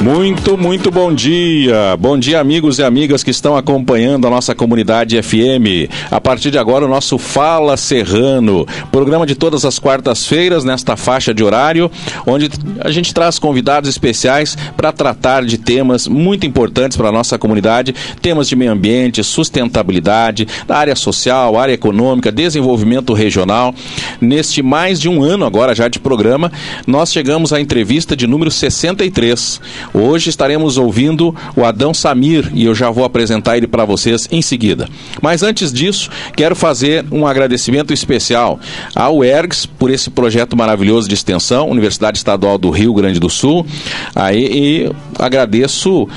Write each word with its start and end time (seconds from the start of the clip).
Muito, 0.00 0.56
muito 0.56 0.90
bom 0.90 1.12
dia. 1.12 1.94
Bom 1.98 2.16
dia, 2.18 2.40
amigos 2.40 2.78
e 2.78 2.82
amigas 2.82 3.22
que 3.22 3.30
estão 3.30 3.54
acompanhando 3.54 4.26
a 4.26 4.30
nossa 4.30 4.54
comunidade 4.54 5.20
FM. 5.22 5.92
A 6.10 6.18
partir 6.18 6.50
de 6.50 6.56
agora, 6.56 6.86
o 6.86 6.88
nosso 6.88 7.18
Fala 7.18 7.76
Serrano, 7.76 8.66
programa 8.90 9.26
de 9.26 9.34
todas 9.34 9.62
as 9.66 9.78
quartas-feiras, 9.78 10.64
nesta 10.64 10.96
faixa 10.96 11.34
de 11.34 11.44
horário, 11.44 11.90
onde 12.26 12.48
a 12.80 12.90
gente 12.90 13.12
traz 13.12 13.38
convidados 13.38 13.90
especiais 13.90 14.56
para 14.74 14.90
tratar 14.90 15.44
de 15.44 15.58
temas 15.58 16.08
muito 16.08 16.46
importantes 16.46 16.96
para 16.96 17.10
a 17.10 17.12
nossa 17.12 17.38
comunidade, 17.38 17.94
temas 18.22 18.48
de 18.48 18.56
meio 18.56 18.72
ambiente, 18.72 19.22
sustentabilidade, 19.22 20.48
da 20.66 20.78
área 20.78 20.96
social, 20.96 21.58
área 21.58 21.74
econômica, 21.74 22.32
desenvolvimento 22.32 23.12
regional. 23.12 23.74
Neste 24.18 24.62
mais 24.62 24.98
de 24.98 25.10
um 25.10 25.22
ano 25.22 25.44
agora 25.44 25.74
já 25.74 25.88
de 25.88 26.00
programa, 26.00 26.50
nós 26.86 27.12
chegamos 27.12 27.52
à 27.52 27.60
entrevista 27.60 28.16
de 28.16 28.26
número 28.26 28.50
63 28.50 29.60
Hoje 29.92 30.30
estaremos 30.30 30.78
ouvindo 30.78 31.34
o 31.56 31.64
Adão 31.64 31.92
Samir 31.92 32.50
e 32.54 32.64
eu 32.64 32.74
já 32.74 32.90
vou 32.90 33.04
apresentar 33.04 33.56
ele 33.56 33.66
para 33.66 33.84
vocês 33.84 34.28
em 34.30 34.40
seguida. 34.40 34.88
Mas 35.20 35.42
antes 35.42 35.72
disso, 35.72 36.10
quero 36.36 36.54
fazer 36.54 37.04
um 37.10 37.26
agradecimento 37.26 37.92
especial 37.92 38.58
ao 38.94 39.24
ERGS 39.24 39.66
por 39.66 39.90
esse 39.90 40.10
projeto 40.10 40.56
maravilhoso 40.56 41.08
de 41.08 41.14
extensão, 41.14 41.68
Universidade 41.68 42.18
Estadual 42.18 42.56
do 42.56 42.70
Rio 42.70 42.94
Grande 42.94 43.18
do 43.18 43.28
Sul. 43.28 43.66
Aí, 44.14 44.48
e 44.50 44.92
agradeço 45.18 46.08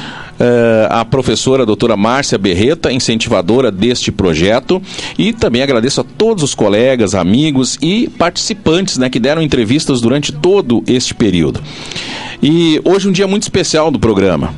a 0.89 1.05
professora 1.05 1.63
a 1.63 1.65
doutora 1.65 1.95
Márcia 1.95 2.37
Berreta, 2.37 2.91
incentivadora 2.91 3.71
deste 3.71 4.11
projeto, 4.11 4.81
e 5.17 5.33
também 5.33 5.61
agradeço 5.61 6.01
a 6.01 6.03
todos 6.03 6.43
os 6.43 6.55
colegas, 6.55 7.15
amigos 7.15 7.77
e 7.81 8.09
participantes 8.17 8.97
né, 8.97 9.09
que 9.09 9.19
deram 9.19 9.41
entrevistas 9.41 10.01
durante 10.01 10.31
todo 10.31 10.83
este 10.87 11.13
período. 11.13 11.61
E 12.41 12.81
hoje 12.83 13.07
um 13.07 13.11
dia 13.11 13.27
muito 13.27 13.43
especial 13.43 13.89
do 13.89 13.99
programa. 13.99 14.53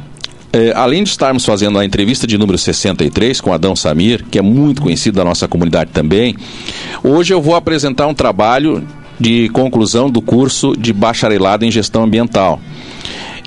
É, 0.52 0.72
além 0.74 1.04
de 1.04 1.10
estarmos 1.10 1.44
fazendo 1.44 1.78
a 1.78 1.84
entrevista 1.84 2.26
de 2.26 2.38
número 2.38 2.58
63 2.58 3.42
com 3.42 3.52
Adão 3.52 3.76
Samir, 3.76 4.24
que 4.32 4.40
é 4.40 4.42
muito 4.42 4.82
conhecido 4.82 5.18
da 5.18 5.26
nossa 5.26 5.50
comunidade 5.50 5.92
também, 5.92 6.36
hoje 7.04 7.34
eu 7.34 7.42
vou 7.42 7.56
apresentar 7.56 8.08
um 8.08 8.14
trabalho 8.14 8.82
de 9.20 9.50
conclusão 9.50 10.10
do 10.10 10.22
curso 10.22 10.74
de 10.78 10.94
bacharelado 10.94 11.66
em 11.66 11.72
gestão 11.72 12.04
ambiental. 12.04 12.62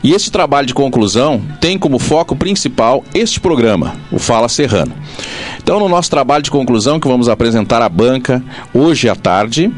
E 0.02 0.12
esse 0.12 0.30
trabalho 0.30 0.66
de 0.66 0.74
conclusão 0.74 1.42
tem 1.60 1.78
como 1.78 1.98
foco 1.98 2.36
principal 2.36 3.04
este 3.14 3.40
programa, 3.40 3.96
o 4.12 4.18
Fala 4.18 4.48
Serrano. 4.48 4.92
Então, 5.60 5.80
no 5.80 5.88
nosso 5.88 6.08
trabalho 6.08 6.42
de 6.42 6.50
conclusão 6.50 7.00
que 7.00 7.08
vamos 7.08 7.28
apresentar 7.28 7.82
à 7.82 7.88
banca 7.88 8.42
hoje 8.72 9.08
à 9.08 9.16
tarde, 9.16 9.72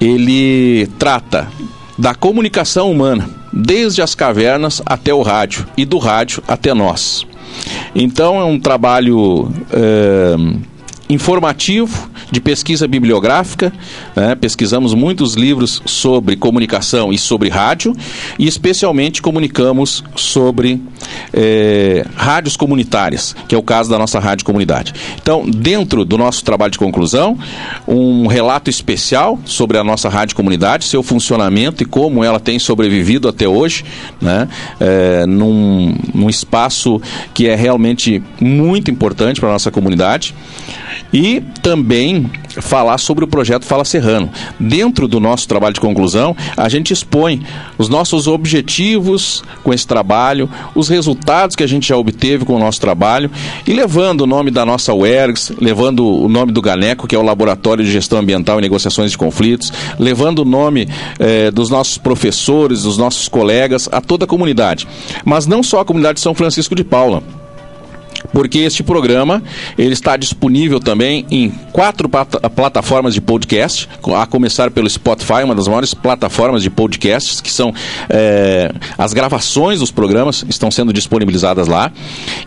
ele 0.00 0.88
trata 0.98 1.48
da 1.96 2.14
comunicação 2.14 2.90
humana, 2.90 3.28
desde 3.52 4.02
as 4.02 4.14
cavernas 4.14 4.82
até 4.84 5.14
o 5.14 5.22
rádio 5.22 5.66
e 5.76 5.84
do 5.84 5.98
rádio 5.98 6.42
até 6.48 6.74
nós. 6.74 7.24
Então 7.94 8.40
é 8.40 8.44
um 8.44 8.58
trabalho 8.58 9.52
é, 9.70 10.34
informativo 11.12 12.10
de 12.30 12.40
pesquisa 12.40 12.88
bibliográfica. 12.88 13.72
Né? 14.16 14.34
Pesquisamos 14.34 14.94
muitos 14.94 15.34
livros 15.34 15.82
sobre 15.84 16.36
comunicação 16.36 17.12
e 17.12 17.18
sobre 17.18 17.48
rádio, 17.48 17.94
e 18.38 18.46
especialmente 18.46 19.20
comunicamos 19.20 20.02
sobre 20.16 20.80
é, 21.32 22.04
rádios 22.14 22.56
comunitárias, 22.56 23.34
que 23.48 23.54
é 23.54 23.58
o 23.58 23.62
caso 23.62 23.90
da 23.90 23.98
nossa 23.98 24.18
rádio 24.18 24.44
comunidade. 24.44 24.92
Então, 25.20 25.44
dentro 25.48 26.04
do 26.04 26.18
nosso 26.18 26.44
trabalho 26.44 26.72
de 26.72 26.78
conclusão, 26.78 27.38
um 27.86 28.26
relato 28.26 28.70
especial 28.70 29.38
sobre 29.44 29.78
a 29.78 29.84
nossa 29.84 30.08
rádio 30.08 30.36
comunidade, 30.36 30.84
seu 30.84 31.02
funcionamento 31.02 31.82
e 31.82 31.86
como 31.86 32.22
ela 32.24 32.40
tem 32.40 32.58
sobrevivido 32.58 33.28
até 33.28 33.46
hoje, 33.48 33.84
né? 34.20 34.48
É, 34.80 35.26
num, 35.26 35.94
num 36.14 36.28
espaço 36.28 37.00
que 37.34 37.48
é 37.48 37.54
realmente 37.54 38.22
muito 38.40 38.90
importante 38.90 39.40
para 39.40 39.48
a 39.50 39.52
nossa 39.52 39.70
comunidade. 39.70 40.34
E 41.12 41.42
também 41.60 42.30
falar 42.60 42.98
sobre 42.98 43.24
o 43.24 43.28
projeto 43.28 43.64
Fala 43.64 43.84
Serrano. 43.84 44.30
Dentro 44.58 45.06
do 45.06 45.20
nosso 45.20 45.46
trabalho 45.46 45.74
de 45.74 45.80
conclusão, 45.80 46.36
a 46.56 46.68
gente 46.68 46.92
expõe 46.92 47.42
os 47.78 47.88
nossos 47.88 48.26
objetivos 48.26 49.42
com 49.62 49.72
esse 49.72 49.86
trabalho, 49.86 50.48
os 50.74 50.88
resultados 50.92 51.56
que 51.56 51.62
a 51.62 51.66
gente 51.66 51.88
já 51.88 51.96
obteve 51.96 52.44
com 52.44 52.54
o 52.54 52.58
nosso 52.58 52.80
trabalho 52.80 53.30
e 53.66 53.72
levando 53.72 54.22
o 54.22 54.26
nome 54.26 54.50
da 54.50 54.64
nossa 54.64 54.94
UERGS, 54.94 55.52
levando 55.60 56.06
o 56.06 56.28
nome 56.28 56.52
do 56.52 56.62
GANECO, 56.62 57.08
que 57.08 57.16
é 57.16 57.18
o 57.18 57.22
Laboratório 57.22 57.84
de 57.84 57.90
Gestão 57.90 58.18
Ambiental 58.18 58.58
e 58.58 58.62
Negociações 58.62 59.10
de 59.10 59.18
Conflitos, 59.18 59.72
levando 59.98 60.40
o 60.40 60.44
nome 60.44 60.88
eh, 61.18 61.50
dos 61.50 61.70
nossos 61.70 61.98
professores, 61.98 62.82
dos 62.82 62.96
nossos 62.98 63.28
colegas, 63.28 63.88
a 63.90 64.00
toda 64.00 64.24
a 64.24 64.28
comunidade. 64.28 64.86
Mas 65.24 65.46
não 65.46 65.62
só 65.62 65.80
a 65.80 65.84
comunidade 65.84 66.16
de 66.16 66.22
São 66.22 66.34
Francisco 66.34 66.74
de 66.74 66.84
Paula 66.84 67.22
porque 68.32 68.58
este 68.58 68.82
programa 68.82 69.42
ele 69.76 69.92
está 69.92 70.16
disponível 70.16 70.80
também 70.80 71.26
em 71.30 71.50
quatro 71.72 72.08
plataformas 72.08 73.14
de 73.14 73.20
podcast, 73.20 73.88
a 74.16 74.26
começar 74.26 74.70
pelo 74.70 74.88
Spotify, 74.88 75.42
uma 75.44 75.54
das 75.54 75.66
maiores 75.66 75.94
plataformas 75.94 76.62
de 76.62 76.70
podcasts, 76.70 77.40
que 77.40 77.50
são 77.50 77.74
é, 78.08 78.72
as 78.96 79.12
gravações 79.12 79.80
dos 79.80 79.90
programas 79.90 80.44
estão 80.48 80.70
sendo 80.70 80.92
disponibilizadas 80.92 81.68
lá, 81.68 81.92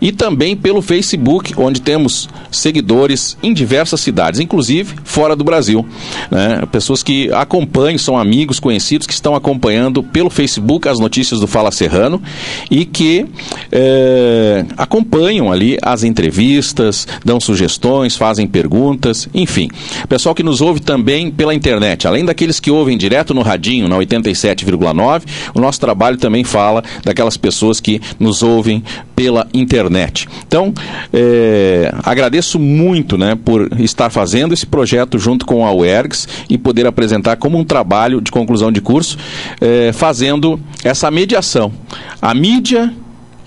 e 0.00 0.12
também 0.12 0.56
pelo 0.56 0.82
Facebook, 0.82 1.54
onde 1.56 1.80
temos 1.80 2.28
seguidores 2.50 3.36
em 3.42 3.52
diversas 3.52 4.00
cidades, 4.00 4.40
inclusive 4.40 4.96
fora 5.04 5.36
do 5.36 5.44
Brasil. 5.44 5.86
Né? 6.30 6.62
Pessoas 6.70 7.02
que 7.02 7.32
acompanham, 7.32 7.98
são 7.98 8.18
amigos, 8.18 8.60
conhecidos, 8.60 9.06
que 9.06 9.12
estão 9.12 9.34
acompanhando 9.34 10.02
pelo 10.02 10.30
Facebook 10.30 10.88
as 10.88 10.98
notícias 10.98 11.40
do 11.40 11.46
Fala 11.46 11.70
Serrano 11.70 12.22
e 12.70 12.84
que 12.84 13.26
é, 13.70 14.64
acompanham 14.76 15.50
ali 15.56 15.76
as 15.82 16.04
entrevistas, 16.04 17.08
dão 17.24 17.40
sugestões, 17.40 18.16
fazem 18.16 18.46
perguntas, 18.46 19.28
enfim. 19.34 19.68
Pessoal 20.08 20.34
que 20.34 20.42
nos 20.42 20.60
ouve 20.60 20.80
também 20.80 21.30
pela 21.30 21.54
internet, 21.54 22.06
além 22.06 22.24
daqueles 22.24 22.60
que 22.60 22.70
ouvem 22.70 22.96
direto 22.96 23.34
no 23.34 23.42
radinho, 23.42 23.88
na 23.88 23.96
87,9, 23.96 25.22
o 25.54 25.60
nosso 25.60 25.80
trabalho 25.80 26.16
também 26.16 26.44
fala 26.44 26.84
daquelas 27.02 27.36
pessoas 27.36 27.80
que 27.80 28.00
nos 28.20 28.42
ouvem 28.42 28.84
pela 29.14 29.48
internet. 29.52 30.28
Então, 30.46 30.72
é, 31.12 31.92
agradeço 32.04 32.58
muito 32.58 33.16
né, 33.16 33.36
por 33.42 33.68
estar 33.80 34.10
fazendo 34.10 34.52
esse 34.52 34.66
projeto 34.66 35.18
junto 35.18 35.46
com 35.46 35.66
a 35.66 35.72
UERGS 35.72 36.28
e 36.50 36.58
poder 36.58 36.86
apresentar 36.86 37.36
como 37.36 37.58
um 37.58 37.64
trabalho 37.64 38.20
de 38.20 38.30
conclusão 38.30 38.70
de 38.70 38.80
curso, 38.80 39.16
é, 39.60 39.92
fazendo 39.92 40.60
essa 40.84 41.10
mediação. 41.10 41.72
A 42.20 42.34
mídia 42.34 42.92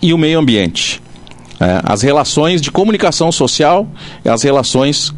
e 0.01 0.13
o 0.13 0.17
meio 0.17 0.39
ambiente. 0.39 1.01
É, 1.59 1.81
as 1.83 2.01
relações 2.01 2.61
de 2.61 2.71
comunicação 2.71 3.31
social 3.31 3.85
as 4.29 4.43
relações 4.43 5.13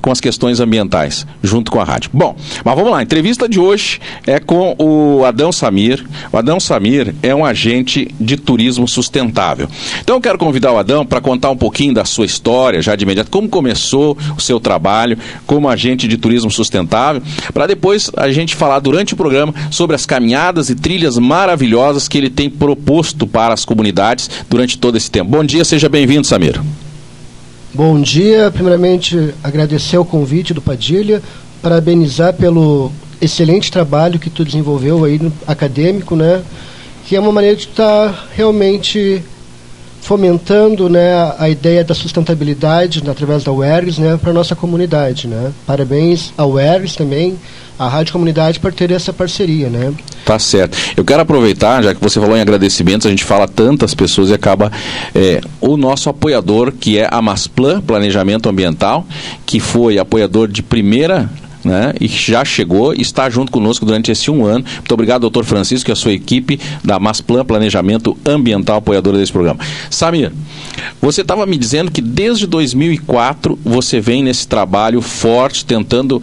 com 0.00 0.10
as 0.10 0.20
questões 0.20 0.60
ambientais, 0.60 1.26
junto 1.42 1.70
com 1.70 1.80
a 1.80 1.84
rádio. 1.84 2.10
Bom, 2.12 2.36
mas 2.64 2.74
vamos 2.74 2.90
lá, 2.90 2.98
a 2.98 3.02
entrevista 3.02 3.48
de 3.48 3.58
hoje 3.60 4.00
é 4.26 4.38
com 4.38 4.74
o 4.78 5.24
Adão 5.24 5.52
Samir. 5.52 6.04
O 6.32 6.36
Adão 6.36 6.58
Samir 6.58 7.14
é 7.22 7.34
um 7.34 7.44
agente 7.44 8.12
de 8.18 8.36
turismo 8.36 8.88
sustentável. 8.88 9.68
Então 10.00 10.16
eu 10.16 10.20
quero 10.20 10.38
convidar 10.38 10.72
o 10.72 10.78
Adão 10.78 11.04
para 11.04 11.20
contar 11.20 11.50
um 11.50 11.56
pouquinho 11.56 11.92
da 11.92 12.04
sua 12.04 12.26
história, 12.26 12.82
já 12.82 12.96
de 12.96 13.04
imediato, 13.04 13.30
como 13.30 13.48
começou 13.48 14.16
o 14.36 14.40
seu 14.40 14.58
trabalho 14.58 15.18
como 15.46 15.68
agente 15.68 16.08
de 16.08 16.16
turismo 16.16 16.50
sustentável, 16.50 17.22
para 17.52 17.66
depois 17.66 18.10
a 18.16 18.30
gente 18.30 18.54
falar 18.54 18.78
durante 18.78 19.14
o 19.14 19.16
programa 19.16 19.54
sobre 19.70 19.96
as 19.96 20.06
caminhadas 20.06 20.70
e 20.70 20.74
trilhas 20.74 21.18
maravilhosas 21.18 22.08
que 22.08 22.18
ele 22.18 22.30
tem 22.30 22.48
proposto 22.48 23.26
para 23.26 23.54
as 23.54 23.64
comunidades 23.64 24.30
durante 24.48 24.78
todo 24.78 24.96
esse 24.96 25.10
tempo. 25.10 25.30
Bom 25.30 25.44
dia, 25.44 25.64
seja 25.64 25.88
bem-vindo, 25.88 26.26
Samir. 26.26 26.60
Bom 27.74 28.00
dia. 28.00 28.52
Primeiramente, 28.52 29.34
agradecer 29.42 29.98
o 29.98 30.04
convite 30.04 30.54
do 30.54 30.62
Padilha, 30.62 31.20
parabenizar 31.60 32.32
pelo 32.32 32.92
excelente 33.20 33.68
trabalho 33.72 34.16
que 34.20 34.30
tu 34.30 34.44
desenvolveu 34.44 35.04
aí 35.04 35.18
no 35.18 35.32
acadêmico, 35.44 36.14
né? 36.14 36.40
Que 37.04 37.16
é 37.16 37.20
uma 37.20 37.32
maneira 37.32 37.56
de 37.56 37.64
estar 37.64 38.12
tá 38.12 38.24
realmente 38.36 39.24
fomentando 40.00 40.88
né, 40.88 41.34
a 41.36 41.48
ideia 41.48 41.82
da 41.82 41.94
sustentabilidade 41.94 43.02
né, 43.02 43.10
através 43.10 43.42
da 43.42 43.50
UERGS 43.50 43.98
né, 43.98 44.16
para 44.18 44.32
nossa 44.32 44.54
comunidade. 44.54 45.26
Né? 45.26 45.50
Parabéns 45.66 46.32
à 46.38 46.46
UERGS 46.46 46.94
também, 46.94 47.36
à 47.76 47.88
Rádio 47.88 48.12
Comunidade, 48.12 48.60
por 48.60 48.72
ter 48.72 48.92
essa 48.92 49.12
parceria. 49.12 49.68
Né? 49.68 49.92
Tá 50.24 50.38
certo. 50.38 50.76
Eu 50.96 51.04
quero 51.04 51.20
aproveitar, 51.20 51.82
já 51.82 51.94
que 51.94 52.00
você 52.00 52.18
falou 52.18 52.36
em 52.36 52.40
agradecimentos, 52.40 53.06
a 53.06 53.10
gente 53.10 53.24
fala 53.24 53.46
tantas 53.46 53.94
pessoas 53.94 54.30
e 54.30 54.34
acaba 54.34 54.72
é, 55.14 55.40
o 55.60 55.76
nosso 55.76 56.08
apoiador, 56.08 56.72
que 56.72 56.98
é 56.98 57.08
a 57.10 57.20
Masplan 57.20 57.80
Planejamento 57.82 58.48
Ambiental, 58.48 59.06
que 59.44 59.60
foi 59.60 59.98
apoiador 59.98 60.48
de 60.48 60.62
primeira 60.62 61.30
né, 61.64 61.94
e 62.00 62.06
já 62.06 62.44
chegou 62.44 62.94
e 62.94 63.00
está 63.00 63.28
junto 63.30 63.50
conosco 63.50 63.84
durante 63.84 64.10
esse 64.10 64.30
um 64.30 64.44
ano. 64.44 64.64
Muito 64.76 64.92
obrigado, 64.92 65.22
doutor 65.22 65.44
Francisco 65.44 65.90
e 65.90 65.92
a 65.92 65.96
sua 65.96 66.12
equipe 66.12 66.60
da 66.82 66.98
Masplan 66.98 67.44
Planejamento 67.44 68.16
Ambiental, 68.24 68.78
apoiadora 68.78 69.18
desse 69.18 69.32
programa. 69.32 69.60
Samir, 69.90 70.32
você 71.00 71.22
estava 71.22 71.46
me 71.46 71.56
dizendo 71.56 71.90
que 71.90 72.00
desde 72.00 72.46
2004 72.46 73.58
você 73.64 74.00
vem 74.00 74.22
nesse 74.22 74.46
trabalho 74.46 75.00
forte, 75.00 75.64
tentando 75.64 76.22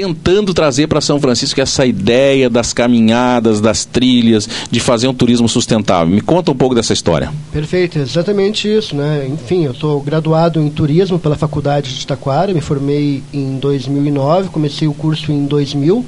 tentando 0.00 0.54
trazer 0.54 0.86
para 0.86 0.98
São 0.98 1.20
Francisco 1.20 1.60
essa 1.60 1.84
ideia 1.84 2.48
das 2.48 2.72
caminhadas, 2.72 3.60
das 3.60 3.84
trilhas, 3.84 4.48
de 4.70 4.80
fazer 4.80 5.06
um 5.08 5.12
turismo 5.12 5.46
sustentável. 5.46 6.14
Me 6.14 6.22
conta 6.22 6.50
um 6.50 6.54
pouco 6.54 6.74
dessa 6.74 6.94
história. 6.94 7.30
Perfeito, 7.52 7.98
exatamente 7.98 8.66
isso, 8.66 8.96
né? 8.96 9.28
Enfim, 9.30 9.64
eu 9.64 9.74
sou 9.74 10.00
graduado 10.00 10.58
em 10.58 10.70
turismo 10.70 11.18
pela 11.18 11.36
Faculdade 11.36 11.94
de 11.94 12.06
Taquara, 12.06 12.54
me 12.54 12.62
formei 12.62 13.22
em 13.30 13.58
2009, 13.58 14.48
comecei 14.48 14.88
o 14.88 14.94
curso 14.94 15.30
em 15.30 15.44
2000, 15.44 16.02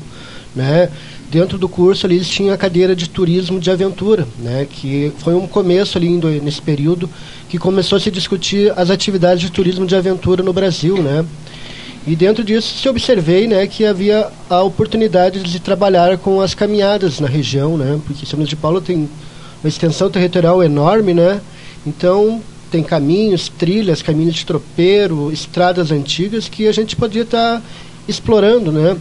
né? 0.56 0.88
Dentro 1.30 1.58
do 1.58 1.68
curso 1.68 2.06
ali 2.06 2.20
tinha 2.20 2.54
a 2.54 2.58
cadeira 2.58 2.96
de 2.96 3.10
turismo 3.10 3.60
de 3.60 3.70
aventura, 3.70 4.26
né? 4.38 4.66
Que 4.70 5.12
foi 5.18 5.34
um 5.34 5.46
começo 5.46 5.98
ali 5.98 6.08
nesse 6.40 6.62
período 6.62 7.10
que 7.46 7.58
começou 7.58 7.96
a 7.96 8.00
se 8.00 8.10
discutir 8.10 8.72
as 8.74 8.88
atividades 8.88 9.42
de 9.42 9.50
turismo 9.50 9.84
de 9.84 9.94
aventura 9.94 10.42
no 10.42 10.52
Brasil, 10.52 11.02
né? 11.02 11.26
E 12.04 12.16
dentro 12.16 12.42
disso 12.42 12.78
se 12.78 12.88
observei, 12.88 13.46
né, 13.46 13.66
que 13.66 13.84
havia 13.84 14.28
a 14.50 14.60
oportunidade 14.62 15.40
de 15.40 15.60
trabalhar 15.60 16.18
com 16.18 16.40
as 16.40 16.52
caminhadas 16.52 17.20
na 17.20 17.28
região, 17.28 17.78
né? 17.78 18.00
Porque 18.04 18.26
São 18.26 18.38
Luís 18.38 18.48
de 18.48 18.56
Paulo 18.56 18.80
tem 18.80 19.08
uma 19.62 19.68
extensão 19.68 20.10
territorial 20.10 20.62
enorme, 20.64 21.14
né? 21.14 21.40
Então 21.86 22.42
tem 22.72 22.82
caminhos, 22.82 23.48
trilhas, 23.48 24.02
caminhos 24.02 24.34
de 24.34 24.44
tropeiro, 24.44 25.30
estradas 25.30 25.92
antigas 25.92 26.48
que 26.48 26.66
a 26.66 26.72
gente 26.72 26.96
podia 26.96 27.22
estar 27.22 27.60
tá 27.60 27.62
explorando, 28.08 28.72
né? 28.72 28.96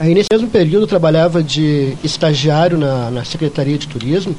Aí 0.00 0.12
nesse 0.12 0.26
mesmo 0.32 0.48
período 0.48 0.84
eu 0.84 0.88
trabalhava 0.88 1.40
de 1.40 1.96
estagiário 2.02 2.76
na, 2.76 3.12
na 3.12 3.24
Secretaria 3.24 3.78
de 3.78 3.86
Turismo. 3.86 4.34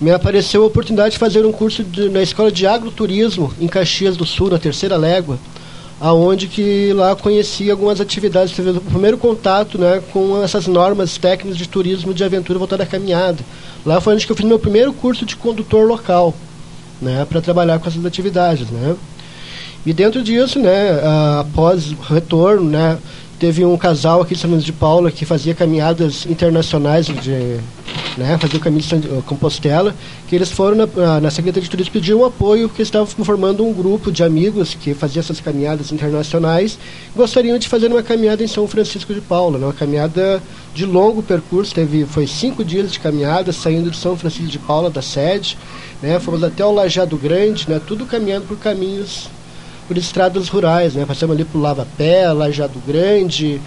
Me 0.00 0.10
apareceu 0.10 0.64
a 0.64 0.66
oportunidade 0.66 1.12
de 1.12 1.18
fazer 1.18 1.46
um 1.46 1.52
curso 1.52 1.84
de, 1.84 2.08
na 2.08 2.22
Escola 2.22 2.50
de 2.50 2.66
Agroturismo 2.66 3.54
em 3.60 3.68
Caxias 3.68 4.16
do 4.16 4.26
Sul, 4.26 4.50
na 4.50 4.58
Terceira 4.58 4.96
Légua 4.96 5.38
aonde 6.00 6.48
que 6.48 6.92
lá 6.94 7.14
conheci 7.14 7.70
algumas 7.70 8.00
atividades, 8.00 8.56
teve 8.56 8.70
o 8.70 8.80
primeiro 8.80 9.18
contato 9.18 9.76
né, 9.76 10.02
com 10.12 10.42
essas 10.42 10.66
normas 10.66 11.18
técnicas 11.18 11.58
de 11.58 11.68
turismo 11.68 12.14
de 12.14 12.24
aventura 12.24 12.58
voltada 12.58 12.84
à 12.84 12.86
caminhada. 12.86 13.38
Lá 13.84 14.00
foi 14.00 14.14
onde 14.14 14.24
que 14.24 14.32
eu 14.32 14.36
fiz 14.36 14.46
meu 14.46 14.58
primeiro 14.58 14.92
curso 14.94 15.26
de 15.26 15.36
condutor 15.36 15.86
local, 15.86 16.34
né, 17.00 17.26
para 17.28 17.42
trabalhar 17.42 17.78
com 17.78 17.88
essas 17.88 18.04
atividades, 18.04 18.70
né. 18.70 18.96
E 19.84 19.92
dentro 19.92 20.22
disso, 20.22 20.58
né, 20.58 21.00
após 21.38 21.92
o 21.92 21.96
retorno, 22.00 22.68
né, 22.68 22.98
teve 23.40 23.64
um 23.64 23.76
casal 23.78 24.20
aqui 24.20 24.34
de 24.34 24.40
São 24.40 24.50
Luís 24.50 24.62
de 24.62 24.72
Paula 24.72 25.10
que 25.10 25.24
fazia 25.24 25.54
caminhadas 25.54 26.26
internacionais 26.26 27.06
de 27.06 27.58
né, 28.16 28.36
fazia 28.38 28.58
o 28.58 28.60
caminho 28.60 28.82
de 28.82 28.94
eh, 28.94 29.22
Compostela, 29.24 29.94
que 30.28 30.36
eles 30.36 30.50
foram 30.50 30.76
na, 30.76 31.20
na 31.20 31.30
Secretaria 31.30 31.62
de 31.62 31.70
Turismo 31.70 31.92
pedir 31.92 32.14
um 32.14 32.24
apoio, 32.24 32.68
porque 32.68 32.82
estavam 32.82 33.06
formando 33.24 33.64
um 33.64 33.72
grupo 33.72 34.12
de 34.12 34.22
amigos 34.22 34.74
que 34.74 34.92
fazia 34.92 35.20
essas 35.20 35.40
caminhadas 35.40 35.90
internacionais, 35.90 36.78
gostariam 37.16 37.58
de 37.58 37.66
fazer 37.66 37.86
uma 37.86 38.02
caminhada 38.02 38.44
em 38.44 38.46
São 38.46 38.68
Francisco 38.68 39.14
de 39.14 39.22
Paula, 39.22 39.58
né, 39.58 39.66
uma 39.66 39.72
caminhada 39.72 40.42
de 40.74 40.84
longo 40.84 41.22
percurso, 41.22 41.74
teve, 41.74 42.04
foi 42.04 42.26
cinco 42.26 42.62
dias 42.62 42.92
de 42.92 43.00
caminhada, 43.00 43.52
saindo 43.52 43.90
de 43.90 43.96
São 43.96 44.16
Francisco 44.16 44.48
de 44.48 44.58
Paula, 44.58 44.90
da 44.90 45.00
sede, 45.00 45.56
né, 46.02 46.20
fomos 46.20 46.44
até 46.44 46.64
o 46.64 46.72
Lajado 46.72 47.16
Grande, 47.16 47.70
né, 47.70 47.80
tudo 47.84 48.04
caminhando 48.04 48.46
por 48.46 48.58
caminhos, 48.58 49.30
por 49.90 49.98
estradas 49.98 50.48
rurais, 50.48 50.94
né, 50.94 51.04
passamos 51.04 51.34
ali 51.34 51.44
por 51.44 51.58
Lava 51.58 51.84
Pé, 51.98 52.32
Lajado 52.32 52.80
Grande, 52.86 53.60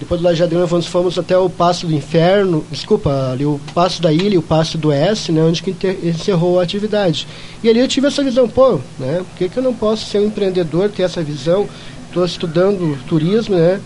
depois 0.00 0.20
do 0.20 0.24
Lajeadão, 0.24 0.66
nós 0.66 0.86
fomos 0.86 1.16
até 1.16 1.38
o 1.38 1.48
Passo 1.48 1.86
do 1.86 1.94
Inferno, 1.94 2.66
desculpa, 2.72 3.30
ali 3.30 3.46
o 3.46 3.60
Passo 3.72 4.02
da 4.02 4.12
Ilha 4.12 4.34
e 4.34 4.38
o 4.38 4.42
Passo 4.42 4.76
do 4.76 4.88
Oeste, 4.88 5.30
né, 5.30 5.40
onde 5.44 5.62
que 5.62 5.72
encerrou 6.02 6.58
a 6.58 6.64
atividade. 6.64 7.24
E 7.62 7.70
ali 7.70 7.78
eu 7.78 7.86
tive 7.86 8.08
essa 8.08 8.20
visão, 8.24 8.48
pô, 8.48 8.80
né, 8.98 9.18
por 9.18 9.38
que, 9.38 9.48
que 9.48 9.56
eu 9.56 9.62
não 9.62 9.72
posso 9.72 10.06
ser 10.06 10.18
um 10.18 10.26
empreendedor, 10.26 10.90
ter 10.90 11.04
essa 11.04 11.22
visão? 11.22 11.68
Estou 12.08 12.24
estudando 12.24 12.98
turismo, 13.06 13.54
né, 13.54 13.80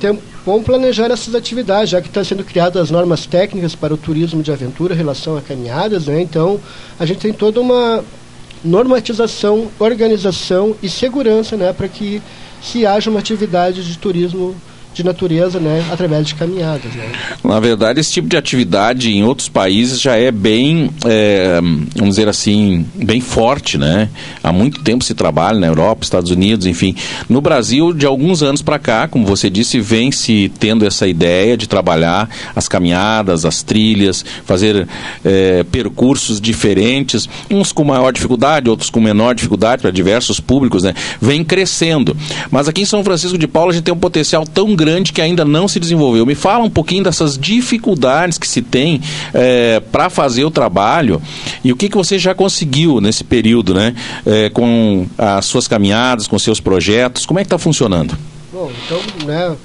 tem, 0.00 0.18
vamos 0.44 0.64
planejar 0.64 1.08
essas 1.12 1.36
atividades, 1.36 1.90
já 1.90 2.00
que 2.00 2.08
estão 2.08 2.24
tá 2.24 2.28
sendo 2.28 2.42
criadas 2.42 2.82
as 2.82 2.90
normas 2.90 3.26
técnicas 3.26 3.76
para 3.76 3.94
o 3.94 3.96
turismo 3.96 4.42
de 4.42 4.50
aventura 4.50 4.92
em 4.92 4.96
relação 4.96 5.36
a 5.36 5.40
caminhadas, 5.40 6.06
né, 6.06 6.20
então 6.20 6.58
a 6.98 7.06
gente 7.06 7.20
tem 7.20 7.32
toda 7.32 7.60
uma 7.60 8.02
normatização, 8.64 9.70
organização 9.78 10.74
e 10.82 10.88
segurança, 10.88 11.56
né, 11.56 11.72
para 11.72 11.88
que 11.88 12.22
se 12.62 12.84
haja 12.86 13.10
uma 13.10 13.20
atividade 13.20 13.84
de 13.84 13.98
turismo 13.98 14.54
de 14.98 15.04
natureza, 15.04 15.60
né, 15.60 15.84
através 15.92 16.26
de 16.26 16.34
caminhadas. 16.34 16.92
Né. 16.92 17.08
Na 17.44 17.60
verdade, 17.60 18.00
esse 18.00 18.12
tipo 18.12 18.28
de 18.28 18.36
atividade 18.36 19.12
em 19.12 19.22
outros 19.22 19.48
países 19.48 20.00
já 20.00 20.16
é 20.16 20.32
bem, 20.32 20.90
é, 21.06 21.60
vamos 21.94 22.16
dizer 22.16 22.28
assim, 22.28 22.84
bem 22.96 23.20
forte, 23.20 23.78
né? 23.78 24.08
Há 24.42 24.52
muito 24.52 24.82
tempo 24.82 25.04
se 25.04 25.14
trabalha 25.14 25.58
na 25.60 25.68
Europa, 25.68 26.02
Estados 26.02 26.32
Unidos, 26.32 26.66
enfim. 26.66 26.96
No 27.28 27.40
Brasil, 27.40 27.92
de 27.92 28.06
alguns 28.06 28.42
anos 28.42 28.60
para 28.60 28.78
cá, 28.78 29.06
como 29.06 29.24
você 29.24 29.48
disse, 29.48 29.78
vem 29.78 30.10
se 30.10 30.50
tendo 30.58 30.84
essa 30.84 31.06
ideia 31.06 31.56
de 31.56 31.68
trabalhar 31.68 32.28
as 32.56 32.66
caminhadas, 32.66 33.44
as 33.44 33.62
trilhas, 33.62 34.24
fazer 34.44 34.88
é, 35.24 35.62
percursos 35.62 36.40
diferentes, 36.40 37.28
uns 37.48 37.70
com 37.70 37.84
maior 37.84 38.12
dificuldade, 38.12 38.68
outros 38.68 38.90
com 38.90 39.00
menor 39.00 39.36
dificuldade 39.36 39.82
para 39.82 39.92
diversos 39.92 40.40
públicos, 40.40 40.82
né? 40.82 40.92
Vem 41.20 41.44
crescendo. 41.44 42.16
Mas 42.50 42.66
aqui 42.66 42.80
em 42.80 42.84
São 42.84 43.04
Francisco 43.04 43.38
de 43.38 43.46
Paula 43.46 43.70
a 43.70 43.74
gente 43.74 43.84
tem 43.84 43.94
um 43.94 43.98
potencial 43.98 44.44
tão 44.44 44.74
grande 44.74 44.87
grande 44.88 45.12
que 45.12 45.20
ainda 45.20 45.44
não 45.44 45.68
se 45.68 45.78
desenvolveu. 45.78 46.24
Me 46.24 46.34
fala 46.34 46.64
um 46.64 46.70
pouquinho 46.70 47.04
dessas 47.04 47.36
dificuldades 47.36 48.38
que 48.38 48.48
se 48.48 48.62
tem 48.62 49.02
é, 49.34 49.80
para 49.80 50.08
fazer 50.08 50.46
o 50.46 50.50
trabalho 50.50 51.20
e 51.62 51.70
o 51.70 51.76
que, 51.76 51.90
que 51.90 51.96
você 51.96 52.18
já 52.18 52.34
conseguiu 52.34 52.98
nesse 52.98 53.22
período, 53.22 53.74
né? 53.74 53.94
É, 54.24 54.48
com 54.48 55.06
as 55.18 55.44
suas 55.44 55.68
caminhadas, 55.68 56.26
com 56.26 56.38
seus 56.38 56.58
projetos. 56.58 57.26
Como 57.26 57.38
é 57.38 57.42
que 57.42 57.46
está 57.46 57.58
funcionando? 57.58 58.16
Bom, 58.50 58.72
então, 58.86 59.26
né? 59.26 59.56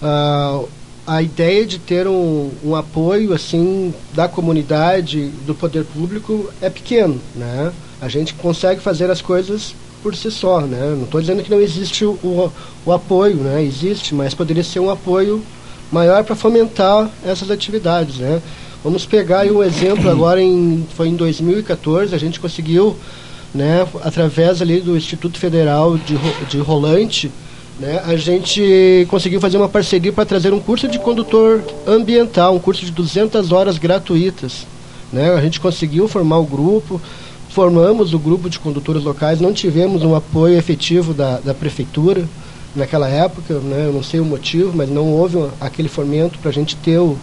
Uh, 0.00 0.68
a 1.06 1.20
ideia 1.20 1.66
de 1.66 1.80
ter 1.80 2.06
um, 2.06 2.50
um, 2.64 2.76
apoio 2.76 3.34
assim 3.34 3.92
da 4.14 4.28
comunidade, 4.28 5.30
do 5.44 5.54
poder 5.56 5.84
público 5.84 6.48
é 6.60 6.70
pequeno, 6.70 7.20
né? 7.34 7.72
A 8.00 8.08
gente 8.08 8.34
consegue 8.34 8.80
fazer 8.80 9.10
as 9.10 9.20
coisas 9.20 9.74
por 10.02 10.16
si 10.16 10.30
só, 10.30 10.60
né? 10.62 10.94
Não 10.96 11.04
estou 11.04 11.20
dizendo 11.20 11.42
que 11.42 11.50
não 11.50 11.60
existe 11.60 12.04
o, 12.04 12.50
o, 12.84 12.92
apoio, 12.92 13.36
né? 13.36 13.62
Existe, 13.62 14.14
mas 14.14 14.34
poderia 14.34 14.64
ser 14.64 14.80
um 14.80 14.90
apoio 14.90 15.42
maior 15.90 16.24
para 16.24 16.34
fomentar 16.34 17.08
essas 17.24 17.50
atividades, 17.50 18.16
né? 18.16 18.42
Vamos 18.82 19.06
pegar 19.06 19.46
um 19.46 19.62
exemplo 19.62 20.08
agora 20.10 20.42
em 20.42 20.86
foi 20.96 21.08
em 21.08 21.14
2014 21.14 22.14
a 22.14 22.18
gente 22.18 22.40
conseguiu, 22.40 22.96
né? 23.54 23.86
Através 24.02 24.60
ali 24.60 24.80
do 24.80 24.96
Instituto 24.96 25.38
Federal 25.38 25.96
de, 25.96 26.18
de 26.48 26.58
Rolante, 26.58 27.30
né? 27.78 28.02
A 28.04 28.16
gente 28.16 29.06
conseguiu 29.08 29.40
fazer 29.40 29.56
uma 29.56 29.68
parceria 29.68 30.12
para 30.12 30.26
trazer 30.26 30.52
um 30.52 30.60
curso 30.60 30.88
de 30.88 30.98
condutor 30.98 31.62
ambiental, 31.86 32.56
um 32.56 32.58
curso 32.58 32.84
de 32.84 32.90
200 32.90 33.52
horas 33.52 33.78
gratuitas, 33.78 34.66
né? 35.12 35.30
A 35.30 35.40
gente 35.40 35.60
conseguiu 35.60 36.08
formar 36.08 36.38
o 36.38 36.44
grupo 36.44 37.00
formamos 37.52 38.14
o 38.14 38.18
grupo 38.18 38.48
de 38.48 38.58
condutores 38.58 39.04
locais, 39.04 39.40
não 39.40 39.52
tivemos 39.52 40.02
um 40.02 40.14
apoio 40.14 40.56
efetivo 40.56 41.12
da, 41.12 41.38
da 41.38 41.52
prefeitura 41.52 42.24
naquela 42.74 43.06
época, 43.06 43.54
né, 43.58 43.84
eu 43.86 43.92
não 43.92 44.02
sei 44.02 44.20
o 44.20 44.24
motivo, 44.24 44.72
mas 44.74 44.88
não 44.88 45.12
houve 45.12 45.36
um, 45.36 45.50
aquele 45.60 45.88
fomento 45.88 46.38
para 46.38 46.48
a 46.48 46.52
gente 46.52 46.74
ter 46.76 46.98
o, 46.98 47.18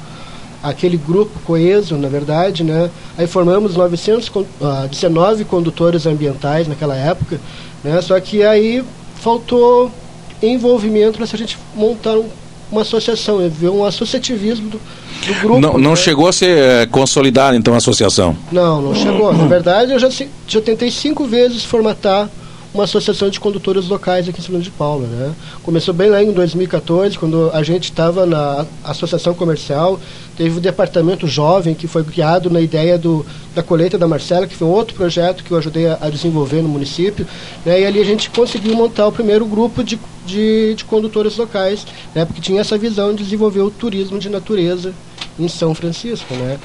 aquele 0.61 0.97
grupo 0.97 1.39
coeso, 1.39 1.95
na 1.97 2.07
verdade, 2.07 2.63
né? 2.63 2.91
Aí 3.17 3.25
formamos 3.25 3.75
919 3.75 5.41
uh, 5.41 5.45
condutores 5.45 6.05
ambientais 6.05 6.67
naquela 6.67 6.95
época, 6.95 7.39
né? 7.83 7.99
Só 7.99 8.19
que 8.19 8.43
aí 8.43 8.83
faltou 9.15 9.89
envolvimento 10.43 11.17
para 11.17 11.25
a 11.25 11.37
gente 11.37 11.57
montar 11.73 12.15
um, 12.15 12.29
uma 12.71 12.81
associação, 12.81 13.37
ver 13.49 13.69
um 13.69 13.83
associativismo 13.83 14.69
do, 14.69 14.81
do 15.27 15.41
grupo. 15.41 15.59
Não, 15.59 15.77
não 15.77 15.91
né? 15.91 15.95
chegou 15.95 16.27
a 16.27 16.33
ser 16.33 16.57
é, 16.57 16.85
consolidada, 16.85 17.55
então, 17.55 17.73
a 17.73 17.77
associação? 17.77 18.35
Não, 18.51 18.81
não 18.81 18.95
chegou. 18.95 19.33
Na 19.33 19.47
verdade, 19.47 19.91
eu 19.91 19.99
já, 19.99 20.09
já 20.47 20.61
tentei 20.61 20.91
cinco 20.91 21.25
vezes 21.25 21.63
formatar 21.63 22.29
uma 22.73 22.83
associação 22.83 23.29
de 23.29 23.39
condutores 23.39 23.87
locais 23.87 24.27
aqui 24.29 24.39
em 24.39 24.43
São 24.43 24.53
Luís 24.53 24.65
de 24.65 24.71
Paula. 24.71 25.07
Né? 25.07 25.33
Começou 25.63 25.93
bem 25.93 26.09
lá 26.09 26.21
em 26.21 26.31
2014, 26.31 27.17
quando 27.17 27.49
a 27.51 27.63
gente 27.63 27.85
estava 27.85 28.25
na 28.25 28.65
associação 28.83 29.33
comercial, 29.33 29.99
teve 30.37 30.57
o 30.57 30.61
departamento 30.61 31.27
jovem 31.27 31.73
que 31.73 31.87
foi 31.87 32.03
criado 32.03 32.49
na 32.49 32.61
ideia 32.61 32.97
do, 32.97 33.25
da 33.55 33.63
colheita 33.63 33.97
da 33.97 34.07
Marcela, 34.07 34.47
que 34.47 34.55
foi 34.55 34.67
um 34.67 34.71
outro 34.71 34.95
projeto 34.95 35.43
que 35.43 35.51
eu 35.51 35.57
ajudei 35.57 35.87
a, 35.87 35.97
a 36.01 36.09
desenvolver 36.09 36.61
no 36.61 36.69
município, 36.69 37.25
né? 37.65 37.81
e 37.81 37.85
ali 37.85 37.99
a 37.99 38.05
gente 38.05 38.29
conseguiu 38.29 38.75
montar 38.75 39.07
o 39.07 39.11
primeiro 39.11 39.45
grupo 39.45 39.83
de, 39.83 39.99
de, 40.25 40.75
de 40.75 40.85
condutores 40.85 41.35
locais, 41.37 41.85
né? 42.13 42.23
porque 42.23 42.41
tinha 42.41 42.61
essa 42.61 42.77
visão 42.77 43.13
de 43.13 43.23
desenvolver 43.23 43.61
o 43.61 43.71
turismo 43.71 44.19
de 44.19 44.29
natureza 44.29 44.93
em 45.39 45.47
São 45.47 45.73
Francisco, 45.73 46.33
né? 46.35 46.57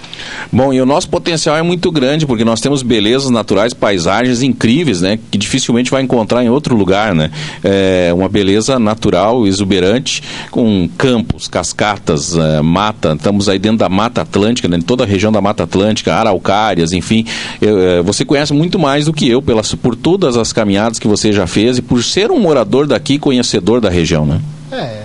Bom, 0.52 0.72
e 0.72 0.80
o 0.80 0.86
nosso 0.86 1.08
potencial 1.08 1.56
é 1.56 1.62
muito 1.62 1.90
grande, 1.90 2.26
porque 2.26 2.44
nós 2.44 2.60
temos 2.60 2.82
belezas 2.82 3.30
naturais, 3.30 3.72
paisagens 3.72 4.42
incríveis, 4.42 5.00
né? 5.00 5.18
Que 5.30 5.38
dificilmente 5.38 5.90
vai 5.90 6.02
encontrar 6.02 6.44
em 6.44 6.48
outro 6.48 6.74
lugar, 6.74 7.14
né? 7.14 7.30
É 7.62 8.12
uma 8.12 8.28
beleza 8.28 8.78
natural, 8.78 9.46
exuberante, 9.46 10.22
com 10.50 10.88
campos, 10.98 11.48
cascatas, 11.48 12.36
é, 12.36 12.60
mata. 12.62 13.12
Estamos 13.14 13.48
aí 13.48 13.58
dentro 13.58 13.78
da 13.78 13.88
Mata 13.88 14.22
Atlântica, 14.22 14.68
né? 14.68 14.76
em 14.76 14.82
toda 14.82 15.04
a 15.04 15.06
região 15.06 15.30
da 15.30 15.40
Mata 15.40 15.62
Atlântica, 15.62 16.14
araucárias, 16.14 16.92
enfim. 16.92 17.24
Eu, 17.60 17.78
é, 17.78 18.02
você 18.02 18.24
conhece 18.24 18.52
muito 18.52 18.78
mais 18.78 19.06
do 19.06 19.12
que 19.12 19.28
eu, 19.28 19.40
pelas, 19.40 19.74
por 19.74 19.94
todas 19.94 20.36
as 20.36 20.52
caminhadas 20.52 20.98
que 20.98 21.06
você 21.06 21.32
já 21.32 21.46
fez 21.46 21.78
e 21.78 21.82
por 21.82 22.02
ser 22.02 22.30
um 22.30 22.38
morador 22.38 22.86
daqui, 22.86 23.18
conhecedor 23.18 23.80
da 23.80 23.88
região, 23.88 24.26
né? 24.26 24.40
É, 24.72 25.03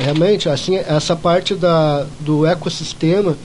realmente, 0.00 0.48
assim, 0.48 0.76
essa 0.76 1.14
parte 1.14 1.54
da, 1.54 2.06
do 2.20 2.46
ecossistema, 2.46 3.36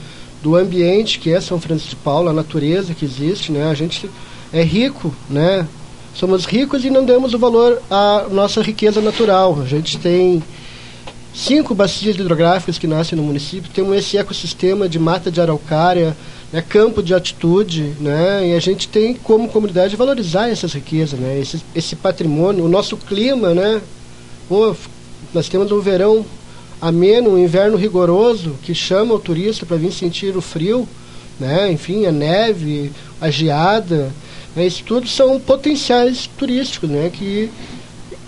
do 0.42 0.56
ambiente 0.56 1.18
que 1.18 1.32
é 1.32 1.40
São 1.40 1.60
Francisco 1.60 1.90
de 1.90 1.96
Paula, 1.96 2.30
a 2.30 2.34
natureza 2.34 2.94
que 2.94 3.04
existe, 3.04 3.52
né? 3.52 3.68
A 3.70 3.74
gente 3.74 4.08
é 4.52 4.62
rico, 4.62 5.14
né? 5.28 5.66
Somos 6.14 6.46
ricos 6.46 6.84
e 6.84 6.90
não 6.90 7.04
damos 7.04 7.34
o 7.34 7.38
valor 7.38 7.82
à 7.90 8.26
nossa 8.30 8.62
riqueza 8.62 9.00
natural. 9.00 9.60
A 9.60 9.66
gente 9.66 9.98
tem 9.98 10.42
cinco 11.34 11.74
bacias 11.74 12.14
hidrográficas 12.14 12.78
que 12.78 12.86
nascem 12.86 13.16
no 13.16 13.22
município, 13.22 13.70
temos 13.70 13.94
esse 13.94 14.16
ecossistema 14.16 14.88
de 14.88 14.98
mata 14.98 15.30
de 15.30 15.38
araucária, 15.38 16.16
né, 16.50 16.64
campo 16.66 17.02
de 17.02 17.12
atitude, 17.12 17.92
né, 18.00 18.48
e 18.48 18.54
a 18.54 18.60
gente 18.60 18.88
tem 18.88 19.14
como 19.14 19.46
comunidade 19.48 19.96
valorizar 19.96 20.48
essas 20.48 20.72
riquezas, 20.72 21.20
né, 21.20 21.38
esse, 21.38 21.62
esse 21.74 21.94
patrimônio, 21.94 22.64
o 22.64 22.68
nosso 22.68 22.96
clima, 22.96 23.52
né, 23.52 23.82
pô, 24.48 24.74
nós 25.34 25.48
temos 25.48 25.70
um 25.70 25.80
verão 25.80 26.24
ameno, 26.80 27.30
um 27.30 27.38
inverno 27.38 27.76
rigoroso 27.76 28.54
que 28.62 28.74
chama 28.74 29.14
o 29.14 29.18
turista 29.18 29.64
para 29.64 29.76
vir 29.76 29.92
sentir 29.92 30.36
o 30.36 30.40
frio, 30.40 30.88
né, 31.38 31.70
enfim, 31.70 32.06
a 32.06 32.12
neve, 32.12 32.92
a 33.20 33.30
geada, 33.30 34.10
né, 34.54 34.66
isso 34.66 34.82
tudo 34.84 35.06
são 35.06 35.38
potenciais 35.40 36.28
turísticos, 36.38 36.88
né, 36.88 37.10
que 37.12 37.50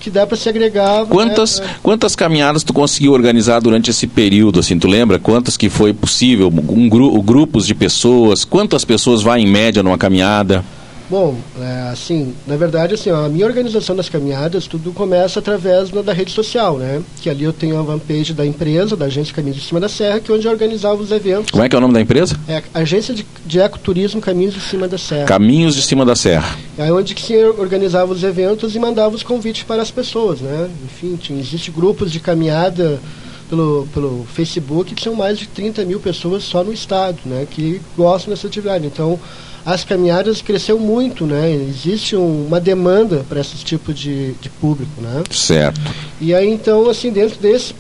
que 0.01 0.11
dá 0.11 0.27
para 0.27 0.37
se 0.37 0.49
agregar. 0.49 1.07
Quantas, 1.07 1.59
né? 1.59 1.75
quantas 1.83 2.15
caminhadas 2.15 2.63
tu 2.63 2.73
conseguiu 2.73 3.13
organizar 3.13 3.61
durante 3.61 3.91
esse 3.91 4.07
período? 4.07 4.61
Assim, 4.61 4.79
tu 4.79 4.87
lembra 4.87 5.19
quantas 5.19 5.57
que 5.57 5.69
foi 5.69 5.93
possível? 5.93 6.53
Um, 6.69 6.89
gru 6.89 7.21
grupos 7.21 7.67
de 7.67 7.75
pessoas? 7.75 8.45
Quantas 8.45 8.85
pessoas 8.85 9.23
vai 9.23 9.41
em 9.41 9.47
média 9.47 9.83
numa 9.83 9.99
caminhada? 9.99 10.65
Bom, 11.11 11.37
é, 11.59 11.91
assim, 11.91 12.35
na 12.47 12.57
verdade, 12.57 12.95
assim, 12.95 13.11
ó, 13.11 13.25
a 13.25 13.29
minha 13.29 13.47
organização 13.47 13.97
das 13.97 14.09
caminhadas, 14.09 14.67
tudo 14.67 14.93
começa 14.93 15.39
através 15.39 15.91
da 15.91 16.13
rede 16.13 16.33
social, 16.33 16.77
né? 16.77 17.03
Que 17.23 17.31
ali 17.31 17.45
eu 17.45 17.53
tenho 17.53 17.81
a 17.81 17.85
fanpage 17.85 18.35
da 18.35 18.45
empresa, 18.45 18.95
da 18.95 19.07
Agência 19.07 19.35
Caminhos 19.35 19.57
de 19.57 19.65
Cima 19.65 19.81
da 19.81 19.89
Serra, 19.89 20.21
que 20.21 20.31
é 20.31 20.35
onde 20.35 20.47
eu 20.47 20.53
organizava 20.53 21.01
os 21.01 21.11
eventos. 21.11 21.51
Como 21.51 21.65
é 21.65 21.69
que 21.69 21.75
é 21.75 21.79
o 21.79 21.81
nome 21.81 21.95
da 21.95 22.01
empresa? 22.01 22.39
É 22.47 22.63
Agência 22.75 23.15
de, 23.15 23.25
de 23.47 23.59
Ecoturismo 23.59 24.21
Caminhos 24.21 24.55
de 24.55 24.61
Cima 24.61 24.87
da 24.87 24.99
Serra. 24.99 25.25
Caminhos 25.25 25.75
de 25.75 25.83
Cima 25.83 26.05
da 26.05 26.15
Serra. 26.15 26.57
É 26.77 26.93
onde 26.93 27.15
que 27.15 27.23
se 27.23 27.37
organizava 27.45 28.13
os 28.13 28.23
eventos 28.23 28.77
e 28.77 28.79
mandava 28.79 29.15
os 29.15 29.23
convites 29.23 29.63
para 29.63 29.81
as 29.81 29.91
pessoas, 29.91 30.41
né? 30.41 30.69
Enfim, 30.85 31.17
tinha, 31.17 31.41
existe 31.41 31.71
grupos 31.71 32.13
de 32.13 32.21
caminhada 32.21 33.01
pelo, 33.49 33.89
pelo 33.93 34.27
Facebook, 34.33 34.95
são 35.03 35.15
mais 35.15 35.39
de 35.39 35.47
30 35.47 35.85
mil 35.85 36.01
pessoas 36.01 36.45
só 36.45 36.63
no 36.63 36.73
estado, 36.73 37.19
né? 37.25 37.47
Que 37.51 37.81
gostam 37.97 38.33
dessa 38.33 38.47
atividade. 38.47 38.87
Então, 38.87 39.19
as 39.65 39.85
caminhadas 39.85 40.41
cresceu 40.41 40.79
muito, 40.79 41.27
né? 41.27 41.53
Existe 41.53 42.17
um, 42.17 42.47
uma 42.47 42.61
demanda 42.61 43.25
para 43.29 43.41
esse 43.41 43.57
tipo 43.57 43.93
de, 43.93 44.33
de 44.35 44.49
público, 44.49 45.01
né? 45.01 45.23
Certo. 45.31 45.81
E 46.21 46.35
aí 46.35 46.49
então, 46.49 46.89
assim, 46.89 47.11
dentro 47.11 47.39
desse, 47.39 47.75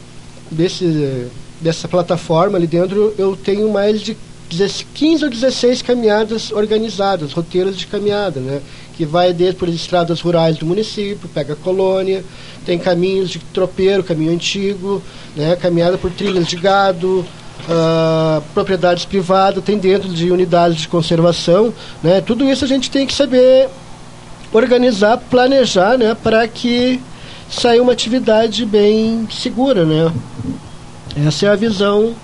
desse 0.51 1.29
dessa 1.61 1.89
plataforma 1.89 2.57
ali 2.57 2.67
dentro, 2.67 3.15
eu 3.19 3.37
tenho 3.37 3.71
mais 3.71 4.01
de 4.01 4.17
15 4.95 5.25
ou 5.25 5.31
16 5.31 5.83
caminhadas 5.83 6.51
organizadas, 6.53 7.33
roteiros 7.33 7.77
de 7.77 7.87
caminhada, 7.87 8.41
né? 8.41 8.61
Que 8.99 9.07
vai 9.07 9.33
desde 9.33 9.55
por 9.55 9.69
estradas 9.69 10.21
rurais 10.21 10.57
do 10.57 10.67
município, 10.67 11.28
pega 11.33 11.52
a 11.52 11.57
colônia, 11.57 12.25
tem 12.67 12.76
caminhos 12.76 13.31
de 13.31 13.38
tropeiro, 13.38 14.02
caminho 14.02 14.33
antigo, 14.33 15.00
né? 15.37 15.55
Caminhada 15.55 15.97
por 15.97 16.11
trilhas 16.11 16.49
de 16.49 16.57
gado, 16.57 17.21
uh, 17.21 18.43
propriedades 18.52 19.05
privadas, 19.05 19.62
tem 19.62 19.78
dentro 19.78 20.09
de 20.09 20.33
unidades 20.33 20.78
de 20.78 20.88
conservação, 20.88 21.73
né? 22.02 22.21
Tudo 22.21 22.45
isso 22.45 22.64
a 22.64 22.67
gente 22.67 22.90
tem 22.90 23.07
que 23.07 23.14
saber 23.14 23.69
organizar, 24.52 25.17
planejar, 25.17 25.97
né? 25.97 26.17
Para 26.21 26.49
que 26.49 27.00
saia 27.49 27.81
uma 27.81 27.93
atividade 27.93 28.67
bem 28.67 29.28
segura, 29.31 29.85
né? 29.85 30.12
Essa 31.25 31.47
é 31.47 31.50
a 31.50 31.55
visão 31.55 32.17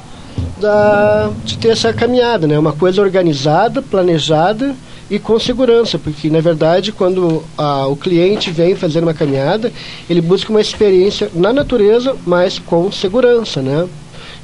da, 0.61 1.31
de 1.45 1.57
ter 1.57 1.69
essa 1.69 1.93
caminhada, 1.93 2.49
né? 2.49 2.59
Uma 2.59 2.73
coisa 2.73 3.01
organizada, 3.01 3.81
planejada 3.81 4.75
e 5.11 5.19
com 5.19 5.39
segurança, 5.39 5.99
porque 5.99 6.31
na 6.31 6.41
verdade 6.41 6.93
quando 6.93 7.43
a, 7.57 7.87
o 7.87 7.97
cliente 7.97 8.51
vem 8.51 8.75
fazer 8.75 9.03
uma 9.03 9.15
caminhada, 9.15 9.73
ele 10.09 10.21
busca 10.21 10.51
uma 10.51 10.61
experiência 10.61 11.31
na 11.35 11.53
natureza, 11.53 12.17
mas 12.27 12.59
com 12.59 12.91
segurança, 12.91 13.61
né? 13.61 13.87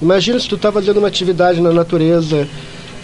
Imagina 0.00 0.38
se 0.38 0.48
tu 0.48 0.56
está 0.56 0.72
fazendo 0.72 0.98
uma 0.98 1.08
atividade 1.08 1.60
na 1.60 1.72
natureza 1.72 2.48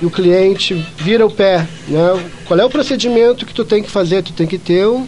e 0.01 0.07
o 0.07 0.11
cliente 0.11 0.75
vira 0.97 1.27
o 1.27 1.31
pé, 1.31 1.67
né? 1.89 2.31
Qual 2.45 2.59
é 2.59 2.65
o 2.65 2.71
procedimento 2.71 3.47
que 3.47 3.55
tu 3.55 3.65
tem 3.65 3.83
que 3.83 3.91
fazer? 3.91 4.23
Tu 4.23 4.33
tem 4.33 4.47
que 4.47 4.59
ter 4.59 4.87
um, 4.87 5.07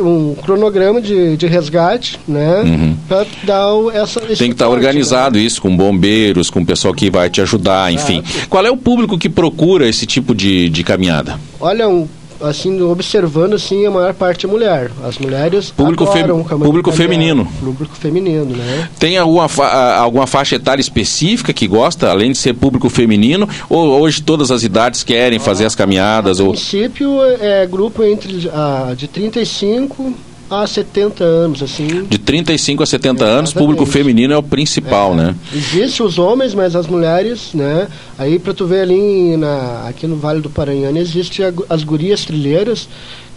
um 0.00 0.34
cronograma 0.34 1.00
de, 1.00 1.36
de 1.36 1.46
resgate, 1.46 2.18
né? 2.26 2.62
Uhum. 2.62 2.96
Para 3.08 3.26
dar 3.44 3.70
essa. 3.94 4.20
Tem 4.20 4.36
que 4.36 4.44
estar 4.44 4.64
tá 4.64 4.68
organizado 4.68 5.38
né? 5.38 5.44
isso 5.44 5.62
com 5.62 5.74
bombeiros, 5.76 6.50
com 6.50 6.60
o 6.60 6.66
pessoal 6.66 6.92
que 6.92 7.10
vai 7.10 7.30
te 7.30 7.40
ajudar, 7.40 7.92
enfim. 7.92 8.22
Ah, 8.24 8.46
Qual 8.48 8.66
é 8.66 8.70
o 8.70 8.76
público 8.76 9.16
que 9.16 9.28
procura 9.28 9.88
esse 9.88 10.06
tipo 10.06 10.34
de, 10.34 10.68
de 10.68 10.82
caminhada? 10.82 11.38
Olha, 11.60 11.88
um 11.88 12.08
assim, 12.42 12.80
observando 12.82 13.54
assim, 13.54 13.86
a 13.86 13.90
maior 13.90 14.14
parte 14.14 14.46
é 14.46 14.48
mulher. 14.48 14.90
As 15.04 15.18
mulheres 15.18 15.70
público, 15.70 16.06
fe 16.06 16.24
público 16.24 16.92
feminino. 16.92 17.46
Público 17.60 17.96
feminino, 17.96 18.56
né? 18.56 18.88
Tem 18.98 19.18
alguma, 19.18 19.48
fa 19.48 19.96
alguma 19.96 20.26
faixa 20.26 20.56
etária 20.56 20.80
específica 20.80 21.52
que 21.52 21.66
gosta, 21.66 22.10
além 22.10 22.32
de 22.32 22.38
ser 22.38 22.54
público 22.54 22.88
feminino, 22.88 23.48
ou 23.68 24.00
hoje 24.00 24.22
todas 24.22 24.50
as 24.50 24.62
idades 24.62 25.02
querem 25.02 25.38
ah, 25.38 25.42
fazer 25.42 25.64
as 25.64 25.74
caminhadas? 25.74 26.40
A 26.40 26.44
ou... 26.44 26.50
princípio 26.50 27.22
é 27.40 27.66
grupo 27.66 28.02
entre 28.02 28.50
ah, 28.52 28.92
de 28.96 29.08
35 29.08 30.14
a 30.50 30.66
70 30.66 31.22
anos, 31.22 31.62
assim. 31.62 32.04
De 32.04 32.18
35 32.18 32.82
a 32.82 32.86
70 32.86 33.24
é, 33.24 33.28
anos, 33.28 33.52
público 33.52 33.86
feminino 33.86 34.34
é 34.34 34.36
o 34.36 34.42
principal, 34.42 35.12
é, 35.12 35.16
né? 35.16 35.34
Existe 35.54 36.02
os 36.02 36.18
homens, 36.18 36.54
mas 36.54 36.74
as 36.74 36.86
mulheres, 36.86 37.50
né? 37.54 37.86
Aí 38.18 38.38
para 38.38 38.52
tu 38.52 38.66
ver 38.66 38.82
ali 38.82 39.36
na, 39.36 39.86
aqui 39.88 40.06
no 40.06 40.16
Vale 40.16 40.40
do 40.40 40.50
Paranhana 40.50 40.98
existe 40.98 41.42
as 41.68 41.84
gurias 41.84 42.24
trilheiras 42.24 42.88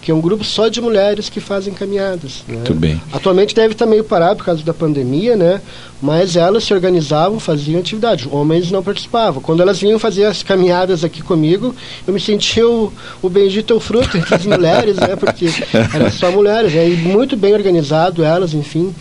que 0.03 0.11
é 0.11 0.13
um 0.13 0.19
grupo 0.19 0.43
só 0.43 0.67
de 0.67 0.81
mulheres 0.81 1.29
que 1.29 1.39
fazem 1.39 1.73
caminhadas. 1.73 2.43
Né? 2.45 2.55
Muito 2.55 2.73
bem. 2.73 3.01
Atualmente 3.11 3.55
deve 3.55 3.71
estar 3.71 3.85
meio 3.85 4.03
parado 4.03 4.35
por 4.35 4.45
causa 4.45 4.61
da 4.61 4.73
pandemia, 4.73 5.37
né? 5.37 5.61
Mas 6.01 6.35
elas 6.35 6.65
se 6.65 6.73
organizavam, 6.73 7.39
faziam 7.39 7.79
atividade. 7.79 8.27
Homens 8.29 8.69
não 8.69 8.83
participavam. 8.83 9.41
Quando 9.41 9.61
elas 9.61 9.79
vinham 9.79 9.97
fazer 9.97 10.25
as 10.25 10.43
caminhadas 10.43 11.05
aqui 11.05 11.21
comigo, 11.21 11.73
eu 12.05 12.13
me 12.13 12.19
sentia 12.19 12.67
o, 12.67 12.91
o 13.21 13.29
bendito 13.29 13.79
fruto 13.79 14.17
entre 14.17 14.35
as 14.35 14.45
mulheres, 14.45 14.97
né? 14.97 15.15
Porque 15.15 15.47
eram 15.95 16.11
só 16.11 16.29
mulheres, 16.31 16.73
né? 16.73 16.89
E 16.89 16.97
muito 16.97 17.37
bem 17.37 17.53
organizado 17.53 18.25
elas, 18.25 18.53
enfim. 18.53 18.93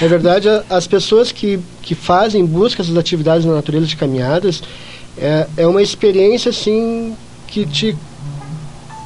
Na 0.00 0.08
verdade, 0.08 0.48
as 0.68 0.88
pessoas 0.88 1.30
que, 1.30 1.60
que 1.82 1.94
fazem, 1.94 2.44
buscam 2.44 2.82
essas 2.82 2.96
atividades 2.96 3.46
na 3.46 3.54
natureza 3.54 3.86
de 3.86 3.96
caminhadas, 3.96 4.60
é, 5.16 5.46
é 5.56 5.66
uma 5.68 5.82
experiência, 5.82 6.50
assim, 6.50 7.14
que 7.46 7.64
te 7.64 7.96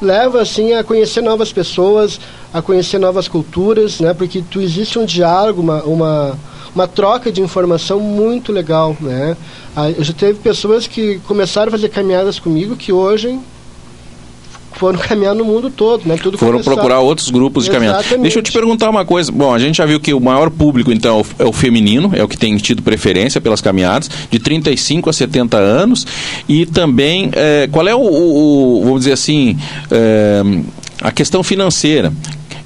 leva 0.01 0.41
assim 0.41 0.73
a 0.73 0.83
conhecer 0.83 1.21
novas 1.21 1.51
pessoas, 1.51 2.19
a 2.53 2.61
conhecer 2.61 2.99
novas 2.99 3.27
culturas, 3.27 3.99
né? 3.99 4.13
Porque 4.13 4.43
tu 4.49 4.61
existe 4.61 4.99
um 4.99 5.05
diálogo, 5.05 5.61
uma, 5.61 5.83
uma, 5.83 6.39
uma 6.75 6.87
troca 6.87 7.31
de 7.31 7.41
informação 7.41 7.99
muito 7.99 8.51
legal, 8.51 8.95
né? 8.99 9.37
Ah, 9.75 9.89
eu 9.89 10.03
já 10.03 10.13
teve 10.13 10.39
pessoas 10.39 10.87
que 10.87 11.19
começaram 11.19 11.69
a 11.69 11.71
fazer 11.71 11.89
caminhadas 11.89 12.39
comigo 12.39 12.75
que 12.75 12.91
hoje 12.91 13.39
foram 14.83 14.99
caminhar 15.07 15.33
no 15.33 15.45
mundo 15.45 15.69
todo, 15.69 16.05
né? 16.05 16.17
Tudo 16.21 16.37
foram 16.37 16.61
procurar 16.61 16.99
outros 16.99 17.29
grupos 17.29 17.63
de 17.63 17.71
caminhada. 17.71 18.03
Deixa 18.17 18.39
eu 18.39 18.43
te 18.43 18.51
perguntar 18.51 18.89
uma 18.89 19.05
coisa. 19.05 19.31
Bom, 19.31 19.53
a 19.53 19.59
gente 19.59 19.77
já 19.77 19.85
viu 19.85 19.99
que 19.99 20.13
o 20.13 20.19
maior 20.19 20.49
público, 20.49 20.91
então, 20.91 21.25
é 21.39 21.45
o 21.45 21.53
feminino, 21.53 22.11
é 22.13 22.21
o 22.21 22.27
que 22.27 22.37
tem 22.37 22.55
tido 22.57 22.81
preferência 22.81 23.39
pelas 23.39 23.61
caminhadas, 23.61 24.09
de 24.29 24.39
35 24.39 25.09
a 25.09 25.13
70 25.13 25.57
anos. 25.57 26.05
E 26.49 26.65
também, 26.65 27.29
é, 27.33 27.69
qual 27.71 27.87
é 27.87 27.95
o, 27.95 28.01
o, 28.01 28.81
vamos 28.83 28.99
dizer 29.01 29.13
assim, 29.13 29.57
é, 29.89 30.41
a 31.01 31.11
questão 31.11 31.41
financeira. 31.43 32.11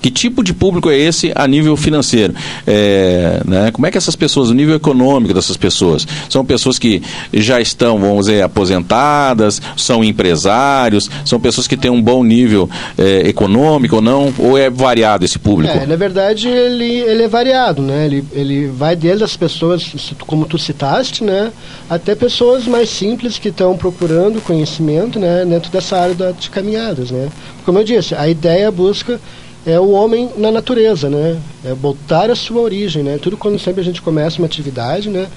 Que 0.02 0.12
tipo 0.12 0.44
de 0.44 0.54
público 0.54 0.90
é 0.90 0.98
esse 0.98 1.32
a 1.36 1.48
nível 1.48 1.76
financeiro? 1.76 2.34
É, 2.66 3.42
né? 3.46 3.72
Como 3.72 3.86
é 3.86 3.92
que 3.92 3.98
essas 3.98 4.16
pessoas, 4.16 4.50
o 4.50 4.54
nível 4.54 4.76
econômico 4.76 5.34
dessas 5.34 5.58
pessoas? 5.58 6.08
São 6.30 6.46
pessoas 6.46 6.78
que 6.78 7.02
já 7.34 7.60
estão, 7.60 8.00
vamos 8.00 8.28
dizer, 8.28 8.44
aposentadas, 8.44 9.62
são 9.76 10.04
empresários, 10.04 11.10
são 11.26 11.40
pessoas 11.40 11.68
que 11.68 11.76
têm 11.76 11.92
um 11.92 12.02
bom 12.02 12.24
nível 12.24 12.70
é, 12.98 13.28
econômico 13.28 13.98
ou 13.98 14.02
não? 14.02 14.34
Ou 14.38 14.58
é 14.58 14.70
variado 14.70 15.26
esse 15.26 15.40
público? 15.40 15.74
É, 15.74 15.86
na 15.86 15.96
verdade, 15.96 16.48
ele, 16.48 17.00
ele 17.02 17.24
é 17.24 17.28
variado, 17.28 17.82
né? 17.82 18.06
Ele, 18.06 18.24
ele 18.34 18.68
vai 18.68 18.96
desde 18.96 19.24
as 19.24 19.36
pessoas, 19.36 20.14
como 20.26 20.46
tu 20.46 20.58
citaste, 20.58 21.24
né? 21.24 21.52
Até 21.90 22.16
pessoas 22.16 22.66
mais 22.68 22.90
simples 22.90 23.38
que 23.38 23.50
estão 23.50 23.76
procurando 23.76 24.42
conhecimento, 24.42 25.20
né? 25.20 25.46
Dentro 25.46 25.72
dessa 25.72 25.98
área 25.98 26.34
de 26.34 26.50
caminhadas, 26.50 27.12
né? 27.12 27.30
Como 27.66 27.80
eu 27.80 27.84
disse, 27.84 28.16
a 28.16 28.28
ideia 28.28 28.72
busca 28.72 29.20
é 29.68 29.78
o 29.78 29.92
homem 29.92 30.30
na 30.38 30.50
natureza, 30.50 31.10
né? 31.10 31.38
É 31.66 31.74
voltar 31.74 32.32
à 32.32 32.36
sua 32.36 32.62
origem, 32.62 33.04
né? 33.04 33.20
Tudo 33.22 33.36
quando 33.36 33.60
sempre 33.60 33.82
a 33.82 33.84
gente 33.84 34.02
começa 34.02 34.38
uma 34.38 34.46
atividade, 34.46 35.10
né? 35.10 35.28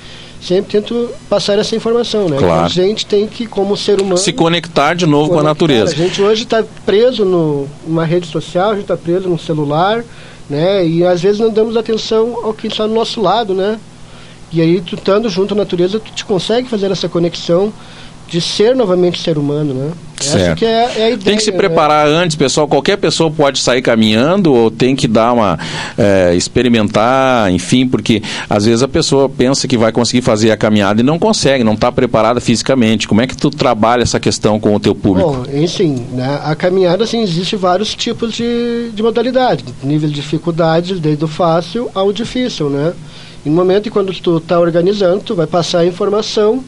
Sempre 0.40 0.70
tento 0.70 1.10
passar 1.28 1.58
essa 1.58 1.74
informação, 1.74 2.28
né? 2.28 2.36
Claro. 2.38 2.64
A 2.64 2.68
gente 2.68 3.04
tem 3.04 3.26
que, 3.26 3.44
como 3.44 3.76
ser 3.76 4.00
humano... 4.00 4.16
Se 4.16 4.32
conectar 4.32 4.94
de 4.94 5.04
novo 5.04 5.30
conectar. 5.30 5.42
com 5.42 5.46
a 5.46 5.50
natureza. 5.50 5.92
A 5.92 5.96
gente 5.96 6.22
hoje 6.22 6.44
está 6.44 6.64
preso 6.86 7.24
numa 7.24 8.04
rede 8.04 8.28
social, 8.28 8.70
a 8.70 8.74
gente 8.74 8.84
está 8.84 8.96
preso 8.96 9.28
no 9.28 9.38
celular, 9.38 10.04
né? 10.48 10.86
E 10.86 11.04
às 11.04 11.20
vezes 11.20 11.40
não 11.40 11.50
damos 11.50 11.76
atenção 11.76 12.38
ao 12.44 12.54
que 12.54 12.68
está 12.68 12.86
do 12.86 12.94
nosso 12.94 13.20
lado, 13.20 13.52
né? 13.52 13.80
E 14.52 14.60
aí, 14.60 14.80
tu 14.80 14.94
estando 14.94 15.28
junto 15.28 15.54
à 15.54 15.56
natureza, 15.56 15.98
tu 15.98 16.12
te 16.12 16.24
consegue 16.24 16.68
fazer 16.68 16.90
essa 16.90 17.08
conexão 17.08 17.72
de 18.30 18.40
ser 18.40 18.76
novamente 18.76 19.20
ser 19.20 19.36
humano, 19.36 19.74
né? 19.74 19.90
Certo. 20.20 20.36
Essa 20.36 20.54
que 20.54 20.64
é, 20.64 20.68
é, 20.68 21.04
a 21.04 21.10
ideia. 21.10 21.18
Tem 21.18 21.36
que 21.36 21.42
se 21.42 21.50
né? 21.50 21.56
preparar 21.56 22.06
né? 22.06 22.14
antes, 22.14 22.36
pessoal. 22.36 22.68
Qualquer 22.68 22.96
pessoa 22.96 23.30
pode 23.30 23.58
sair 23.58 23.82
caminhando 23.82 24.52
ou 24.52 24.70
tem 24.70 24.94
que 24.94 25.08
dar 25.08 25.32
uma 25.32 25.58
é, 25.98 26.34
experimentar, 26.36 27.50
enfim, 27.50 27.88
porque 27.88 28.22
às 28.48 28.66
vezes 28.66 28.82
a 28.82 28.88
pessoa 28.88 29.28
pensa 29.28 29.66
que 29.66 29.76
vai 29.76 29.90
conseguir 29.90 30.22
fazer 30.22 30.52
a 30.52 30.56
caminhada 30.56 31.00
e 31.00 31.04
não 31.04 31.18
consegue, 31.18 31.64
não 31.64 31.72
está 31.72 31.90
preparada 31.90 32.40
fisicamente. 32.40 33.08
Como 33.08 33.20
é 33.20 33.26
que 33.26 33.36
tu 33.36 33.50
trabalha 33.50 34.02
essa 34.02 34.20
questão 34.20 34.60
com 34.60 34.74
o 34.76 34.78
teu 34.78 34.94
público? 34.94 35.32
Bom, 35.32 35.44
enfim, 35.52 36.06
né, 36.12 36.40
a 36.44 36.54
caminhada 36.54 37.02
assim 37.02 37.22
existe 37.22 37.56
vários 37.56 37.94
tipos 37.96 38.32
de, 38.32 38.90
de 38.94 39.02
modalidade, 39.02 39.64
nível 39.82 40.08
de 40.08 40.14
dificuldade 40.14 41.00
desde 41.00 41.24
o 41.24 41.28
fácil 41.28 41.90
ao 41.94 42.12
difícil, 42.12 42.70
né? 42.70 42.92
E 43.44 43.48
no 43.48 43.56
momento 43.56 43.88
em 43.88 43.92
quando 43.92 44.12
tu 44.12 44.36
está 44.36 44.60
organizando, 44.60 45.20
tu 45.20 45.34
vai 45.34 45.46
passar 45.46 45.80
a 45.80 45.86
informação 45.86 46.62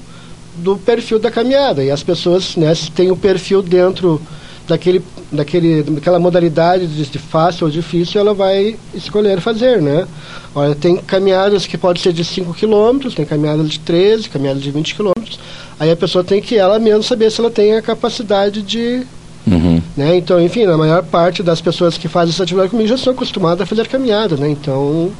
do 0.56 0.76
perfil 0.76 1.18
da 1.18 1.30
caminhada. 1.30 1.82
E 1.82 1.90
as 1.90 2.02
pessoas 2.02 2.56
né, 2.56 2.72
têm 2.94 3.10
o 3.10 3.16
perfil 3.16 3.62
dentro 3.62 4.20
daquele, 4.66 5.02
daquele, 5.30 5.82
daquela 5.82 6.18
modalidade 6.18 6.86
de 6.86 7.18
fácil 7.18 7.66
ou 7.66 7.70
difícil, 7.70 8.20
ela 8.20 8.34
vai 8.34 8.76
escolher 8.94 9.40
fazer, 9.40 9.80
né? 9.80 10.06
Olha, 10.54 10.74
tem 10.74 10.96
caminhadas 10.96 11.66
que 11.66 11.78
podem 11.78 12.02
ser 12.02 12.12
de 12.12 12.24
5 12.24 12.54
km, 12.54 13.08
tem 13.14 13.24
caminhadas 13.24 13.68
de 13.70 13.80
13, 13.80 14.28
caminhadas 14.28 14.62
de 14.62 14.70
20 14.70 14.94
km. 14.94 15.12
Aí 15.80 15.90
a 15.90 15.96
pessoa 15.96 16.22
tem 16.22 16.40
que 16.40 16.56
ela 16.56 16.78
mesmo 16.78 17.02
saber 17.02 17.30
se 17.30 17.40
ela 17.40 17.50
tem 17.50 17.74
a 17.74 17.82
capacidade 17.82 18.62
de 18.62 19.04
Uhum. 19.44 19.82
Né? 19.96 20.16
Então, 20.16 20.40
enfim, 20.40 20.64
a 20.66 20.76
maior 20.76 21.02
parte 21.02 21.42
das 21.42 21.60
pessoas 21.60 21.98
que 21.98 22.06
fazem 22.06 22.32
essa 22.32 22.44
atividade 22.44 22.70
comigo 22.70 22.88
já 22.88 22.96
são 22.96 23.12
acostumadas 23.12 23.62
a 23.62 23.66
fazer 23.66 23.88
caminhada, 23.88 24.36
né? 24.36 24.48
Então, 24.48 25.10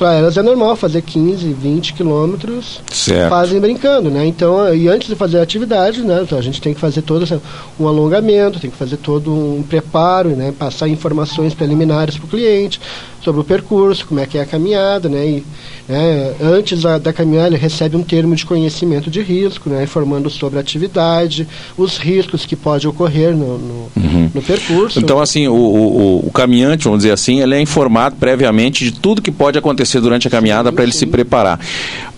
para 0.00 0.14
elas 0.14 0.38
é 0.38 0.42
normal 0.42 0.76
fazer 0.76 1.02
15, 1.02 1.52
20 1.52 1.92
quilômetros, 1.92 2.80
fazem 3.28 3.60
brincando, 3.60 4.10
né? 4.10 4.26
Então, 4.26 4.74
e 4.74 4.88
antes 4.88 5.06
de 5.06 5.14
fazer 5.14 5.38
a 5.38 5.42
atividade, 5.42 6.00
né? 6.00 6.20
Então 6.22 6.38
a 6.38 6.42
gente 6.42 6.58
tem 6.58 6.72
que 6.72 6.80
fazer 6.80 7.02
todo 7.02 7.42
um 7.78 7.86
alongamento, 7.86 8.58
tem 8.58 8.70
que 8.70 8.78
fazer 8.78 8.96
todo 8.96 9.30
um 9.30 9.62
preparo, 9.62 10.30
né? 10.30 10.54
Passar 10.58 10.88
informações 10.88 11.52
preliminares 11.52 12.16
para 12.16 12.24
o 12.24 12.28
cliente 12.28 12.80
sobre 13.22 13.42
o 13.42 13.44
percurso, 13.44 14.06
como 14.06 14.20
é 14.20 14.26
que 14.26 14.38
é 14.38 14.40
a 14.40 14.46
caminhada, 14.46 15.08
né? 15.08 15.26
E, 15.26 15.44
né, 15.86 16.34
antes 16.40 16.80
da, 16.82 16.96
da, 16.96 17.12
caminhada 17.12 17.48
ele 17.48 17.56
recebe 17.56 17.96
um 17.96 18.02
termo 18.02 18.34
de 18.34 18.46
conhecimento 18.46 19.10
de 19.10 19.20
risco, 19.20 19.68
né? 19.68 19.82
Informando 19.82 20.30
sobre 20.30 20.58
a 20.58 20.62
atividade, 20.62 21.46
os 21.76 21.98
riscos 21.98 22.46
que 22.46 22.56
pode 22.56 22.88
ocorrer 22.88 23.36
no, 23.36 23.58
no, 23.58 23.90
uhum. 23.96 24.19
No 24.34 24.42
percurso. 24.42 24.98
Então, 24.98 25.20
assim, 25.20 25.48
o, 25.48 25.54
o, 25.54 26.26
o, 26.26 26.30
caminhante, 26.30 26.84
vamos 26.84 27.00
dizer 27.00 27.12
assim, 27.12 27.40
ele 27.40 27.54
é 27.54 27.60
informado 27.60 28.16
previamente 28.16 28.84
de 28.84 28.92
tudo 28.92 29.22
que 29.22 29.30
pode 29.30 29.58
acontecer 29.58 30.00
durante 30.00 30.28
a 30.28 30.30
caminhada 30.30 30.72
para 30.72 30.82
ele 30.82 30.92
se 30.92 31.06
preparar. 31.06 31.58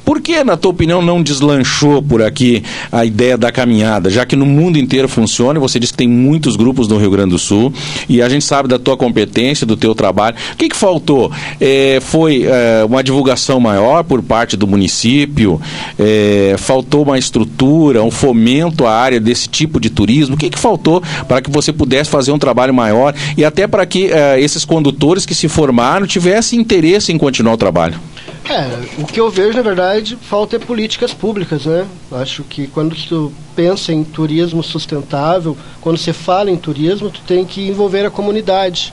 Por 0.05 0.21
que, 0.21 0.43
na 0.43 0.57
tua 0.57 0.71
opinião, 0.71 1.01
não 1.01 1.23
deslanchou 1.23 2.03
por 2.03 2.23
aqui 2.23 2.63
a 2.91 3.05
ideia 3.05 3.39
da 3.39 3.53
caminhada? 3.53 4.11
Já 4.11 4.27
que 4.27 4.37
no 4.37 4.45
mundo 4.45 4.79
inteiro 4.79 5.09
funciona, 5.09 5.61
você 5.61 5.79
disse 5.79 5.93
que 5.93 5.99
tem 5.99 6.09
muitos 6.09 6.57
grupos 6.57 6.89
no 6.89 6.99
Rio 6.99 7.11
Grande 7.11 7.31
do 7.31 7.39
Sul, 7.39 7.73
e 8.09 8.21
a 8.21 8.29
gente 8.29 8.45
sabe 8.45 8.69
da 8.69 8.79
tua 8.79 8.97
competência, 8.97 9.67
do 9.67 9.77
teu 9.77 9.95
trabalho. 9.95 10.37
O 10.53 10.57
que, 10.57 10.69
que 10.69 10.77
faltou? 10.77 11.31
É, 11.61 11.99
foi 12.01 12.45
é, 12.45 12.85
uma 12.85 13.03
divulgação 13.03 13.61
maior 13.61 14.03
por 14.03 14.23
parte 14.23 14.57
do 14.57 14.67
município? 14.67 15.61
É, 15.99 16.57
faltou 16.59 17.03
uma 17.05 17.19
estrutura, 17.19 18.03
um 18.03 18.11
fomento 18.11 18.87
à 18.87 18.93
área 18.93 19.21
desse 19.21 19.49
tipo 19.49 19.79
de 19.79 19.91
turismo? 19.91 20.35
O 20.35 20.39
que, 20.39 20.51
que 20.51 20.59
faltou 20.59 21.03
para 21.29 21.41
que 21.41 21.51
você 21.51 21.73
pudesse 21.73 22.11
fazer 22.11 22.33
um 22.33 22.39
trabalho 22.39 22.75
maior 22.75 23.15
e 23.37 23.45
até 23.45 23.67
para 23.67 23.87
que 23.87 24.13
é, 24.13 24.41
esses 24.41 24.65
condutores 24.65 25.25
que 25.25 25.35
se 25.35 25.49
formaram 25.49 26.07
tivessem 26.07 26.61
interesse 26.61 27.13
em 27.13 27.19
continuar 27.19 27.55
o 27.55 27.57
trabalho? 27.57 28.12
É, 28.45 29.01
o 29.01 29.07
que 29.07 29.21
eu 29.21 29.31
vejo, 29.31 29.57
na 29.57 29.63
verdade, 29.63 30.17
falta 30.21 30.57
é 30.57 30.59
políticas 30.59 31.15
públicas, 31.15 31.65
né? 31.65 31.87
Acho 32.11 32.43
que 32.43 32.67
quando 32.67 32.95
tu 32.97 33.33
pensa 33.55 33.93
em 33.93 34.03
turismo 34.03 34.63
sustentável, 34.63 35.57
quando 35.81 35.97
você 35.97 36.13
fala 36.13 36.51
em 36.51 36.57
turismo, 36.57 37.11
tu 37.11 37.21
tem 37.21 37.45
que 37.45 37.69
envolver 37.69 38.05
a 38.05 38.11
comunidade, 38.11 38.93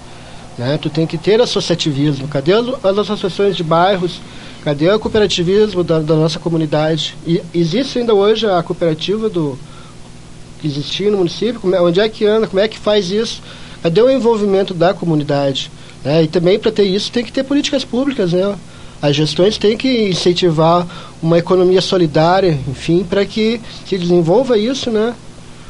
né? 0.57 0.77
Tu 0.79 0.89
tem 0.89 1.07
que 1.07 1.17
ter 1.17 1.41
associativismo. 1.41 2.27
Cadê 2.27 2.53
as 2.53 2.97
associações 2.97 3.55
de 3.55 3.63
bairros? 3.63 4.21
Cadê 4.63 4.89
o 4.91 4.99
cooperativismo 4.99 5.83
da, 5.83 5.99
da 5.99 6.15
nossa 6.15 6.37
comunidade? 6.37 7.15
E 7.25 7.41
existe 7.53 7.97
ainda 7.97 8.13
hoje 8.13 8.45
a 8.45 8.61
cooperativa 8.61 9.29
do 9.29 9.57
que 10.61 10.67
existia 10.67 11.09
no 11.09 11.17
município? 11.17 11.59
Como 11.59 11.73
é, 11.73 11.81
onde 11.81 11.99
é 11.99 12.07
que 12.07 12.25
anda? 12.25 12.45
Como 12.45 12.59
é 12.59 12.67
que 12.67 12.77
faz 12.77 13.09
isso? 13.09 13.41
Cadê 13.81 14.01
o 14.01 14.09
envolvimento 14.09 14.73
da 14.73 14.93
comunidade? 14.93 15.71
É, 16.03 16.23
e 16.23 16.27
também 16.27 16.59
para 16.59 16.71
ter 16.71 16.83
isso 16.83 17.11
tem 17.11 17.23
que 17.23 17.31
ter 17.31 17.43
políticas 17.43 17.83
públicas, 17.83 18.31
né? 18.31 18.55
As 19.01 19.15
gestões 19.15 19.57
têm 19.57 19.77
que 19.77 20.09
incentivar 20.09 20.85
uma 21.21 21.37
economia 21.37 21.81
solidária, 21.81 22.59
enfim, 22.67 23.05
para 23.07 23.25
que 23.25 23.61
se 23.85 23.97
desenvolva 23.97 24.57
isso, 24.57 24.91
né? 24.91 25.13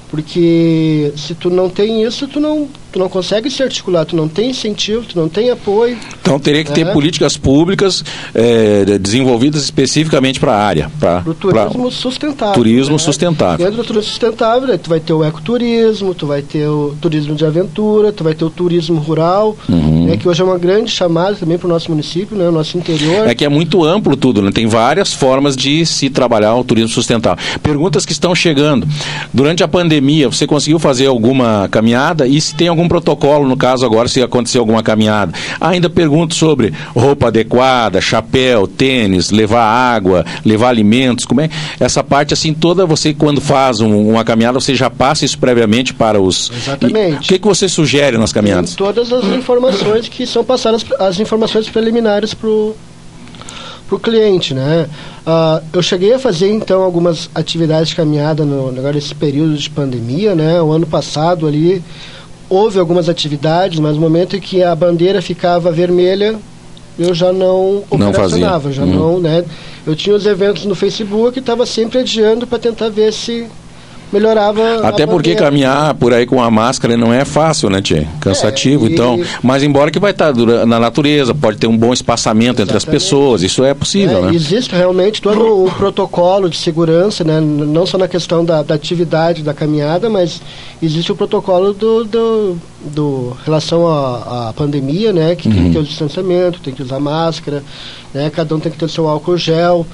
Porque 0.09 1.13
se 1.15 1.35
tu 1.35 1.51
não 1.51 1.69
tem 1.69 2.03
isso, 2.03 2.27
tu 2.27 2.39
não 2.39 2.67
tu 2.91 2.99
não 2.99 3.09
consegue 3.09 3.49
se 3.49 3.61
articular, 3.61 4.05
tu 4.05 4.15
não 4.15 4.27
tem 4.27 4.49
incentivo, 4.49 5.05
tu 5.05 5.19
não 5.19 5.29
tem 5.29 5.49
apoio. 5.49 5.97
Então 6.21 6.39
teria 6.39 6.63
que 6.63 6.71
ter 6.71 6.87
é. 6.87 6.93
políticas 6.93 7.37
públicas 7.37 8.03
é, 8.33 8.97
desenvolvidas 8.99 9.63
especificamente 9.63 10.39
para 10.39 10.53
a 10.53 10.63
área. 10.63 10.91
Para 10.99 11.23
o 11.25 11.33
turismo 11.33 11.91
sustentável. 11.91 12.53
Turismo 12.53 12.93
né? 12.93 12.99
sustentável. 12.99 13.65
Dentro 13.65 13.81
do 13.81 13.83
turismo 13.83 14.09
sustentável, 14.09 14.67
né, 14.67 14.77
tu 14.77 14.89
vai 14.89 14.99
ter 14.99 15.13
o 15.13 15.23
ecoturismo, 15.23 16.13
tu 16.13 16.27
vai 16.27 16.41
ter 16.41 16.67
o 16.67 16.95
turismo 17.01 17.35
de 17.35 17.45
aventura, 17.45 18.11
tu 18.11 18.23
vai 18.23 18.33
ter 18.33 18.45
o 18.45 18.49
turismo 18.49 18.99
rural, 18.99 19.57
uhum. 19.67 20.05
né, 20.05 20.17
que 20.17 20.27
hoje 20.27 20.41
é 20.41 20.45
uma 20.45 20.57
grande 20.57 20.91
chamada 20.91 21.35
também 21.35 21.57
para 21.57 21.67
o 21.67 21.69
nosso 21.69 21.89
município, 21.89 22.37
né, 22.37 22.47
o 22.47 22.51
nosso 22.51 22.77
interior. 22.77 23.27
É 23.27 23.35
que 23.35 23.45
é 23.45 23.49
muito 23.49 23.83
amplo 23.83 24.15
tudo, 24.15 24.41
né? 24.41 24.51
tem 24.51 24.67
várias 24.67 25.13
formas 25.13 25.55
de 25.55 25.85
se 25.85 26.09
trabalhar 26.09 26.55
o 26.55 26.63
turismo 26.63 26.89
sustentável. 26.89 27.43
Perguntas 27.61 28.05
que 28.05 28.11
estão 28.11 28.33
chegando. 28.35 28.87
Durante 29.33 29.63
a 29.63 29.67
pandemia, 29.67 30.29
você 30.29 30.45
conseguiu 30.45 30.79
fazer 30.79 31.07
alguma 31.07 31.67
caminhada 31.69 32.27
e 32.27 32.39
se 32.39 32.55
tem 32.55 32.67
algum 32.67 32.78
algum 32.79 32.87
protocolo, 32.87 33.47
no 33.47 33.57
caso 33.57 33.85
agora, 33.85 34.07
se 34.07 34.21
acontecer 34.21 34.57
alguma 34.57 34.81
caminhada. 34.81 35.33
Ainda 35.59 35.89
pergunto 35.89 36.33
sobre 36.33 36.73
roupa 36.95 37.27
adequada, 37.27 37.99
chapéu, 37.99 38.65
tênis, 38.65 39.31
levar 39.31 39.63
água, 39.63 40.25
levar 40.45 40.69
alimentos, 40.69 41.25
como 41.25 41.41
é? 41.41 41.49
Essa 41.79 42.03
parte, 42.03 42.33
assim, 42.33 42.53
toda 42.53 42.85
você, 42.85 43.13
quando 43.13 43.41
faz 43.41 43.81
um, 43.81 44.09
uma 44.09 44.23
caminhada, 44.23 44.59
você 44.59 44.73
já 44.73 44.89
passa 44.89 45.25
isso 45.25 45.37
previamente 45.37 45.93
para 45.93 46.21
os... 46.21 46.49
Exatamente. 46.51 47.17
o 47.17 47.27
que, 47.27 47.39
que 47.39 47.47
você 47.47 47.67
sugere 47.67 48.17
nas 48.17 48.31
caminhadas? 48.31 48.75
Tem 48.75 48.85
todas 48.85 49.11
as 49.11 49.25
informações 49.25 50.07
que 50.07 50.25
são 50.25 50.43
passadas, 50.43 50.85
as 50.99 51.19
informações 51.19 51.67
preliminares 51.67 52.33
para 52.33 52.47
o 52.47 52.75
para 53.87 53.95
o 53.95 53.99
cliente, 53.99 54.53
né? 54.53 54.87
Uh, 55.25 55.65
eu 55.73 55.81
cheguei 55.81 56.13
a 56.13 56.19
fazer 56.19 56.51
então 56.51 56.83
algumas 56.83 57.27
atividades 57.33 57.89
de 57.89 57.95
caminhada 57.95 58.45
no 58.45 58.69
agora 58.69 58.93
nesse 58.93 59.15
período 59.15 59.57
de 59.57 59.67
pandemia, 59.67 60.35
né? 60.35 60.61
O 60.61 60.71
ano 60.71 60.85
passado 60.85 61.47
ali 61.47 61.83
houve 62.49 62.79
algumas 62.79 63.07
atividades, 63.07 63.79
mas 63.79 63.95
no 63.95 64.01
momento 64.01 64.35
em 64.35 64.39
que 64.39 64.63
a 64.63 64.75
bandeira 64.75 65.21
ficava 65.21 65.71
vermelha, 65.71 66.37
eu 66.97 67.13
já 67.13 67.31
não 67.31 67.83
operacionava, 67.89 68.69
não 68.69 68.73
já 68.73 68.83
uhum. 68.83 68.93
não, 68.93 69.19
né? 69.19 69.45
Eu 69.85 69.95
tinha 69.95 70.15
os 70.15 70.25
eventos 70.25 70.65
no 70.65 70.75
Facebook 70.75 71.37
e 71.37 71.39
estava 71.39 71.65
sempre 71.65 71.99
adiando 71.99 72.45
para 72.45 72.59
tentar 72.59 72.89
ver 72.89 73.13
se 73.13 73.47
melhorava. 74.11 74.87
Até 74.87 75.05
porque 75.05 75.35
caminhar 75.35 75.93
por 75.95 76.13
aí 76.13 76.25
com 76.25 76.41
a 76.41 76.49
máscara 76.49 76.97
não 76.97 77.13
é 77.13 77.25
fácil, 77.25 77.69
né, 77.69 77.81
Tchê? 77.81 78.05
Cansativo, 78.19 78.85
é, 78.85 78.89
e... 78.89 78.93
então. 78.93 79.19
Mas 79.43 79.63
embora 79.63 79.91
que 79.91 79.99
vai 79.99 80.11
estar 80.11 80.33
na 80.65 80.79
natureza, 80.79 81.33
pode 81.33 81.57
ter 81.57 81.67
um 81.67 81.77
bom 81.77 81.93
espaçamento 81.93 82.61
Exatamente. 82.61 82.69
entre 82.69 82.77
as 82.77 82.85
pessoas, 82.85 83.43
isso 83.43 83.63
é 83.63 83.73
possível, 83.73 84.19
é, 84.19 84.21
né? 84.23 84.35
Existe 84.35 84.75
realmente 84.75 85.21
todo 85.21 85.65
um 85.65 85.69
protocolo 85.69 86.49
de 86.49 86.57
segurança, 86.57 87.23
né? 87.23 87.39
Não 87.39 87.85
só 87.85 87.97
na 87.97 88.07
questão 88.07 88.43
da, 88.43 88.63
da 88.63 88.75
atividade 88.75 89.43
da 89.43 89.53
caminhada, 89.53 90.09
mas 90.09 90.41
existe 90.81 91.11
o 91.11 91.15
protocolo 91.15 91.73
do, 91.73 92.03
do, 92.03 92.57
do 92.83 93.37
relação 93.45 93.87
à, 93.87 94.49
à 94.49 94.53
pandemia, 94.53 95.13
né? 95.13 95.35
Que 95.35 95.47
uhum. 95.47 95.53
tem 95.53 95.63
que 95.65 95.71
ter 95.71 95.79
o 95.79 95.83
distanciamento, 95.83 96.59
tem 96.59 96.73
que 96.73 96.81
usar 96.81 96.99
máscara, 96.99 97.63
né? 98.13 98.29
Cada 98.29 98.55
um 98.55 98.59
tem 98.59 98.71
que 98.71 98.77
ter 98.77 98.85
o 98.85 98.89
seu 98.89 99.07
álcool 99.07 99.37
gel, 99.37 99.85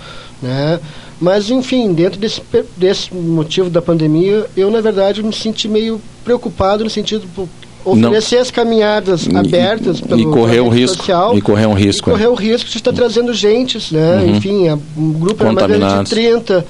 né? 0.42 0.80
Mas, 1.20 1.50
enfim, 1.50 1.94
dentro 1.94 2.20
desse, 2.20 2.42
desse 2.76 3.14
motivo 3.14 3.70
da 3.70 3.82
pandemia, 3.82 4.46
eu, 4.56 4.70
na 4.70 4.82
verdade, 4.82 5.24
me 5.24 5.34
senti 5.34 5.68
meio 5.68 6.02
preocupado 6.24 6.84
no 6.84 6.90
sentido 6.90 7.26
de 7.26 7.50
oferecer 7.86 8.36
Não. 8.36 8.42
as 8.42 8.52
caminhadas 8.52 9.28
abertas 9.34 10.02
pelo 10.02 10.20
e 10.20 10.26
correr 10.26 10.60
um 10.60 10.70
risco 10.70 10.98
social, 10.98 11.38
e 11.38 11.42
correr 11.42 11.68
um 11.68 11.74
risco 11.74 12.10
e 12.10 12.14
correr 12.14 12.28
o 12.28 12.34
risco 12.34 12.68
de 12.68 12.78
estar 12.78 12.92
trazendo 12.92 13.32
gente 13.32 13.94
né 13.94 14.16
uhum. 14.16 14.36
enfim 14.36 14.70
um 14.98 15.14
grupo 15.14 15.44
era 15.46 16.04
de 16.04 16.10
30 16.10 16.66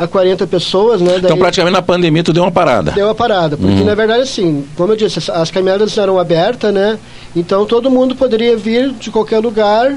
a 0.00 0.06
40 0.06 0.46
pessoas, 0.46 0.98
né? 1.02 1.16
então, 1.18 1.36
praticamente 1.36 1.74
na 1.74 1.82
pandemia 1.82 2.24
tu 2.24 2.32
deu 2.32 2.42
uma 2.42 2.50
parada. 2.50 2.92
Deu 2.92 3.06
uma 3.06 3.14
parada, 3.14 3.54
porque 3.58 3.80
uhum. 3.80 3.84
na 3.84 3.94
verdade, 3.94 4.22
assim, 4.22 4.64
como 4.74 4.94
eu 4.94 4.96
disse, 4.96 5.18
as, 5.18 5.28
as 5.28 5.50
caminhadas 5.50 5.98
eram 5.98 6.18
abertas, 6.18 6.72
né? 6.72 6.98
Então 7.36 7.66
todo 7.66 7.90
mundo 7.90 8.16
poderia 8.16 8.56
vir 8.56 8.92
de 8.92 9.10
qualquer 9.10 9.40
lugar 9.40 9.94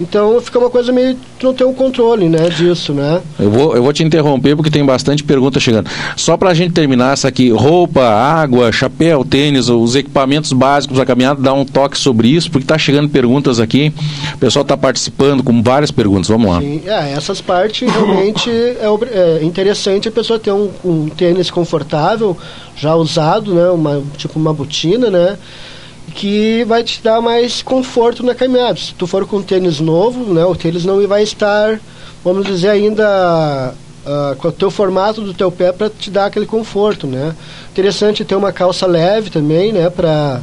Então 0.00 0.40
fica 0.40 0.58
uma 0.58 0.70
coisa 0.70 0.92
meio 0.92 1.16
tu 1.38 1.46
não 1.46 1.54
tem 1.54 1.66
um 1.66 1.74
controle, 1.74 2.28
né, 2.28 2.48
disso, 2.50 2.92
né? 2.92 3.20
Eu 3.38 3.50
vou, 3.50 3.74
eu 3.74 3.82
vou 3.82 3.92
te 3.92 4.02
interromper 4.02 4.54
porque 4.54 4.70
tem 4.70 4.84
bastante 4.84 5.24
pergunta 5.24 5.58
chegando. 5.58 5.90
Só 6.16 6.36
para 6.36 6.50
a 6.50 6.54
gente 6.54 6.72
terminar 6.72 7.12
essa 7.12 7.28
aqui, 7.28 7.50
roupa, 7.50 8.02
água, 8.02 8.70
chapéu, 8.72 9.24
tênis, 9.24 9.68
os 9.68 9.94
equipamentos 9.94 10.52
básicos 10.52 10.98
da 10.98 11.06
caminhada, 11.06 11.40
dá 11.40 11.52
um 11.52 11.64
toque 11.64 11.98
sobre 11.98 12.28
isso, 12.28 12.50
porque 12.50 12.64
está 12.64 12.78
chegando 12.78 13.08
perguntas 13.08 13.58
aqui. 13.58 13.92
O 14.34 14.38
pessoal 14.38 14.62
está 14.62 14.76
participando 14.76 15.42
com 15.42 15.62
várias 15.62 15.90
perguntas. 15.90 16.28
Vamos 16.28 16.50
lá. 16.50 16.60
Sim, 16.60 16.82
é, 16.86 17.12
essas 17.12 17.40
partes 17.40 17.90
realmente 17.90 18.50
é, 18.50 18.86
é, 19.12 19.44
interessante 19.44 20.08
a 20.08 20.12
pessoa 20.12 20.38
ter 20.38 20.52
um, 20.52 20.70
um 20.84 21.08
tênis 21.08 21.50
confortável, 21.50 22.36
já 22.76 22.94
usado, 22.94 23.54
né, 23.54 23.68
uma 23.70 24.02
tipo 24.16 24.38
uma 24.38 24.52
botina, 24.52 25.10
né? 25.10 25.38
Que 26.10 26.64
vai 26.64 26.82
te 26.82 27.02
dar 27.02 27.20
mais 27.20 27.62
conforto 27.62 28.24
na 28.24 28.34
caminhada. 28.34 28.76
Se 28.76 28.94
tu 28.94 29.06
for 29.06 29.26
com 29.26 29.42
tênis 29.42 29.80
novo, 29.80 30.32
né, 30.32 30.44
o 30.44 30.54
tênis 30.54 30.84
não 30.84 31.06
vai 31.06 31.22
estar, 31.22 31.80
vamos 32.24 32.44
dizer, 32.44 32.68
ainda 32.68 33.74
uh, 34.04 34.36
com 34.36 34.48
o 34.48 34.52
teu 34.52 34.70
formato 34.70 35.20
do 35.20 35.32
teu 35.34 35.50
pé 35.50 35.72
para 35.72 35.88
te 35.88 36.10
dar 36.10 36.26
aquele 36.26 36.46
conforto, 36.46 37.06
né? 37.06 37.34
Interessante 37.70 38.24
ter 38.24 38.34
uma 38.34 38.52
calça 38.52 38.86
leve 38.86 39.30
também, 39.30 39.72
né, 39.72 39.88
para 39.88 40.40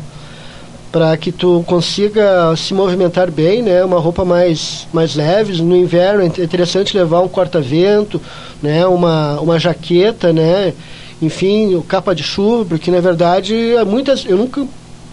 para 0.90 1.18
que 1.18 1.34
tu 1.34 1.64
consiga 1.68 2.56
se 2.56 2.74
movimentar 2.74 3.30
bem, 3.30 3.62
né? 3.62 3.84
Uma 3.84 4.00
roupa 4.00 4.24
mais 4.24 4.88
mais 4.94 5.16
leve. 5.16 5.62
No 5.62 5.76
inverno 5.76 6.24
é 6.24 6.26
interessante 6.26 6.98
levar 6.98 7.22
um 7.22 7.28
corta-vento, 7.28 8.22
né? 8.64 8.88
Uma 8.88 9.40
uma 9.40 9.60
jaqueta, 9.60 10.32
né? 10.32 10.74
Enfim, 11.22 11.80
capa 11.88 12.16
de 12.16 12.24
chuva, 12.24 12.66
porque 12.66 12.90
na 12.90 13.02
verdade 13.02 13.54
muitas 13.86 14.26
eu 14.26 14.38
nunca 14.38 14.66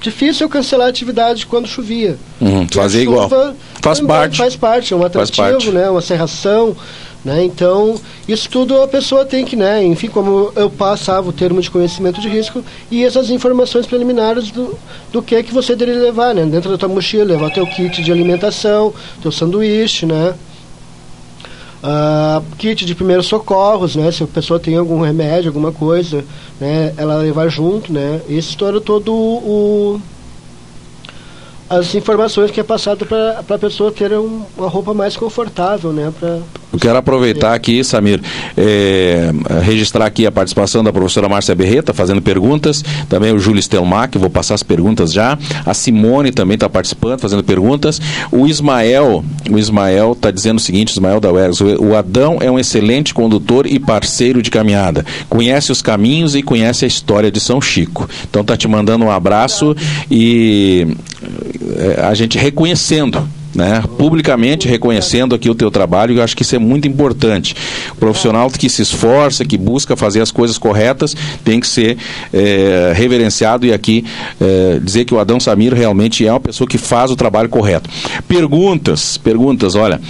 difícil 0.04 0.44
eu 0.44 0.50
cancelar 0.50 0.86
a 0.86 0.90
atividade 0.90 1.46
quando 1.46 1.66
chovia. 1.66 2.16
Uhum, 2.40 2.66
fazer 2.70 3.02
igual. 3.02 3.28
Faz 3.80 4.00
parte. 4.00 4.38
Faz 4.38 4.56
parte, 4.56 4.94
é 4.94 4.96
um 4.96 5.04
atrativo, 5.04 5.72
né? 5.72 5.88
Uma 5.88 6.00
serração. 6.00 6.76
Né? 7.24 7.42
Então, 7.42 7.98
isso 8.28 8.50
tudo 8.50 8.82
a 8.82 8.86
pessoa 8.86 9.24
tem 9.24 9.46
que, 9.46 9.56
né? 9.56 9.82
enfim, 9.82 10.08
como 10.08 10.52
eu 10.54 10.68
passava 10.68 11.30
o 11.30 11.32
termo 11.32 11.58
de 11.58 11.70
conhecimento 11.70 12.20
de 12.20 12.28
risco 12.28 12.62
e 12.90 13.02
essas 13.02 13.30
informações 13.30 13.86
preliminares 13.86 14.50
do, 14.50 14.78
do 15.10 15.22
que 15.22 15.34
é 15.34 15.42
que 15.42 15.50
você 15.50 15.74
deveria 15.74 16.02
levar, 16.02 16.34
né? 16.34 16.44
Dentro 16.44 16.70
da 16.70 16.76
tua 16.76 16.88
mochila, 16.88 17.24
levar 17.24 17.50
teu 17.50 17.66
kit 17.66 18.02
de 18.02 18.12
alimentação, 18.12 18.92
teu 19.22 19.32
sanduíche, 19.32 20.04
né? 20.04 20.34
Uh, 21.84 22.42
kit 22.56 22.86
de 22.86 22.94
primeiros 22.94 23.26
socorros, 23.26 23.94
né? 23.94 24.10
Se 24.10 24.22
a 24.22 24.26
pessoa 24.26 24.58
tem 24.58 24.74
algum 24.74 25.02
remédio, 25.02 25.50
alguma 25.50 25.70
coisa, 25.70 26.24
né? 26.58 26.94
Ela 26.96 27.18
levar 27.18 27.48
junto, 27.50 27.92
né? 27.92 28.22
Esse 28.26 28.56
todo 28.56 28.80
todo 28.80 29.12
o, 29.12 30.00
as 31.68 31.94
informações 31.94 32.50
que 32.50 32.60
é 32.60 32.62
passado 32.62 33.06
para 33.06 33.42
a 33.48 33.58
pessoa 33.58 33.90
ter 33.90 34.12
um, 34.12 34.42
uma 34.56 34.68
roupa 34.68 34.92
mais 34.92 35.16
confortável, 35.16 35.92
né? 35.92 36.12
Pra, 36.18 36.38
Eu 36.72 36.78
quero 36.78 36.98
aproveitar 36.98 37.54
aqui, 37.54 37.82
Samir, 37.82 38.20
é, 38.56 39.30
registrar 39.62 40.06
aqui 40.06 40.26
a 40.26 40.32
participação 40.32 40.84
da 40.84 40.92
professora 40.92 41.28
Márcia 41.28 41.54
Berreta, 41.54 41.94
fazendo 41.94 42.20
perguntas, 42.20 42.84
também 43.08 43.32
o 43.32 43.38
Júlio 43.38 43.62
Stelmack, 43.62 44.18
vou 44.18 44.28
passar 44.28 44.54
as 44.54 44.62
perguntas 44.62 45.12
já, 45.12 45.38
a 45.64 45.72
Simone 45.72 46.32
também 46.32 46.54
está 46.54 46.68
participando, 46.68 47.20
fazendo 47.20 47.42
perguntas, 47.42 48.00
o 48.30 48.46
Ismael, 48.46 49.24
o 49.50 49.58
Ismael 49.58 50.12
está 50.12 50.30
dizendo 50.30 50.58
o 50.58 50.62
seguinte, 50.62 50.90
Ismael 50.90 51.18
da 51.18 51.32
UERGS, 51.32 51.60
o 51.78 51.96
Adão 51.96 52.38
é 52.40 52.50
um 52.50 52.58
excelente 52.58 53.14
condutor 53.14 53.66
e 53.66 53.78
parceiro 53.78 54.42
de 54.42 54.50
caminhada, 54.50 55.04
conhece 55.30 55.72
os 55.72 55.80
caminhos 55.80 56.34
e 56.34 56.42
conhece 56.42 56.84
a 56.84 56.88
história 56.88 57.30
de 57.30 57.40
São 57.40 57.60
Chico, 57.60 58.08
então 58.28 58.42
está 58.42 58.56
te 58.56 58.68
mandando 58.68 59.04
um 59.04 59.10
abraço 59.10 59.74
e 60.10 60.64
é, 60.74 60.94
a 62.02 62.14
gente 62.14 62.38
reconhecendo 62.38 63.26
né, 63.54 63.82
publicamente 63.96 64.68
reconhecendo 64.68 65.34
aqui 65.34 65.48
o 65.48 65.54
teu 65.54 65.70
trabalho, 65.70 66.16
eu 66.16 66.22
acho 66.22 66.36
que 66.36 66.42
isso 66.42 66.56
é 66.56 66.58
muito 66.58 66.88
importante. 66.88 67.54
O 67.92 67.96
profissional 67.96 68.50
que 68.50 68.68
se 68.68 68.82
esforça, 68.82 69.44
que 69.44 69.56
busca 69.56 69.96
fazer 69.96 70.20
as 70.20 70.30
coisas 70.30 70.58
corretas, 70.58 71.14
tem 71.44 71.60
que 71.60 71.66
ser 71.66 71.96
é, 72.32 72.92
reverenciado 72.94 73.66
e 73.66 73.72
aqui 73.72 74.04
é, 74.40 74.80
dizer 74.82 75.04
que 75.04 75.14
o 75.14 75.18
Adão 75.18 75.38
Samir 75.38 75.72
realmente 75.72 76.26
é 76.26 76.32
uma 76.32 76.40
pessoa 76.40 76.66
que 76.66 76.78
faz 76.78 77.10
o 77.10 77.16
trabalho 77.16 77.48
correto. 77.48 77.88
Perguntas, 78.26 79.16
perguntas, 79.16 79.74
olha, 79.74 80.00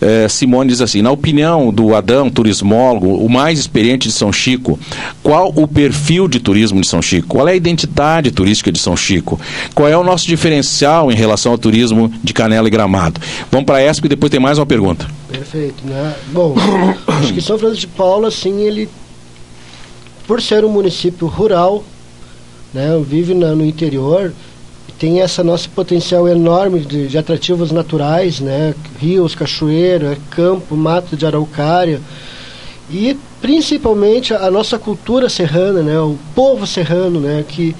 é, 0.00 0.28
Simone 0.28 0.70
diz 0.70 0.80
assim, 0.80 1.02
na 1.02 1.10
opinião 1.10 1.72
do 1.72 1.94
Adão, 1.94 2.30
turismólogo, 2.30 3.16
o 3.16 3.28
mais 3.28 3.58
experiente 3.58 4.08
de 4.08 4.14
São 4.14 4.32
Chico, 4.32 4.78
qual 5.22 5.52
o 5.56 5.66
perfil 5.66 6.28
de 6.28 6.38
turismo 6.38 6.80
de 6.80 6.86
São 6.86 7.02
Chico? 7.02 7.28
Qual 7.28 7.48
é 7.48 7.52
a 7.52 7.56
identidade 7.56 8.30
turística 8.30 8.70
de 8.70 8.78
São 8.78 8.96
Chico? 8.96 9.40
Qual 9.74 9.88
é 9.88 9.96
o 9.96 10.04
nosso 10.04 10.26
diferencial 10.26 11.10
em 11.10 11.14
relação 11.14 11.52
ao 11.52 11.58
turismo 11.58 12.12
de 12.22 12.32
Canela 12.32 12.68
e 12.68 12.70
Gramado? 12.70 12.91
Vamos 13.50 13.66
para 13.66 13.80
essa 13.80 14.04
e 14.04 14.08
depois 14.08 14.30
tem 14.30 14.40
mais 14.40 14.58
uma 14.58 14.66
pergunta. 14.66 15.06
Perfeito, 15.30 15.84
né? 15.86 16.14
Bom, 16.28 16.54
acho 17.06 17.32
que 17.32 17.40
São 17.40 17.58
Francisco 17.58 17.88
de 17.90 17.96
Paula, 17.96 18.28
assim, 18.28 18.60
ele, 18.62 18.88
por 20.26 20.40
ser 20.40 20.64
um 20.64 20.70
município 20.70 21.26
rural, 21.26 21.84
né, 22.72 23.00
vive 23.06 23.34
na, 23.34 23.54
no 23.54 23.64
interior, 23.64 24.32
tem 24.98 25.20
essa 25.20 25.42
nosso 25.42 25.68
potencial 25.70 26.28
enorme 26.28 26.80
de, 26.80 27.08
de, 27.08 27.18
atrativos 27.18 27.72
naturais, 27.72 28.38
né? 28.38 28.72
Rios, 29.00 29.34
cachoeira, 29.34 30.16
campo, 30.30 30.76
mato 30.76 31.16
de 31.16 31.26
araucária 31.26 32.00
e 32.88 33.16
principalmente 33.40 34.32
a 34.32 34.50
nossa 34.50 34.78
cultura 34.78 35.28
serrana, 35.28 35.82
né? 35.82 35.98
O 35.98 36.16
povo 36.34 36.66
serrano, 36.66 37.18
né? 37.18 37.44
Que 37.46 37.74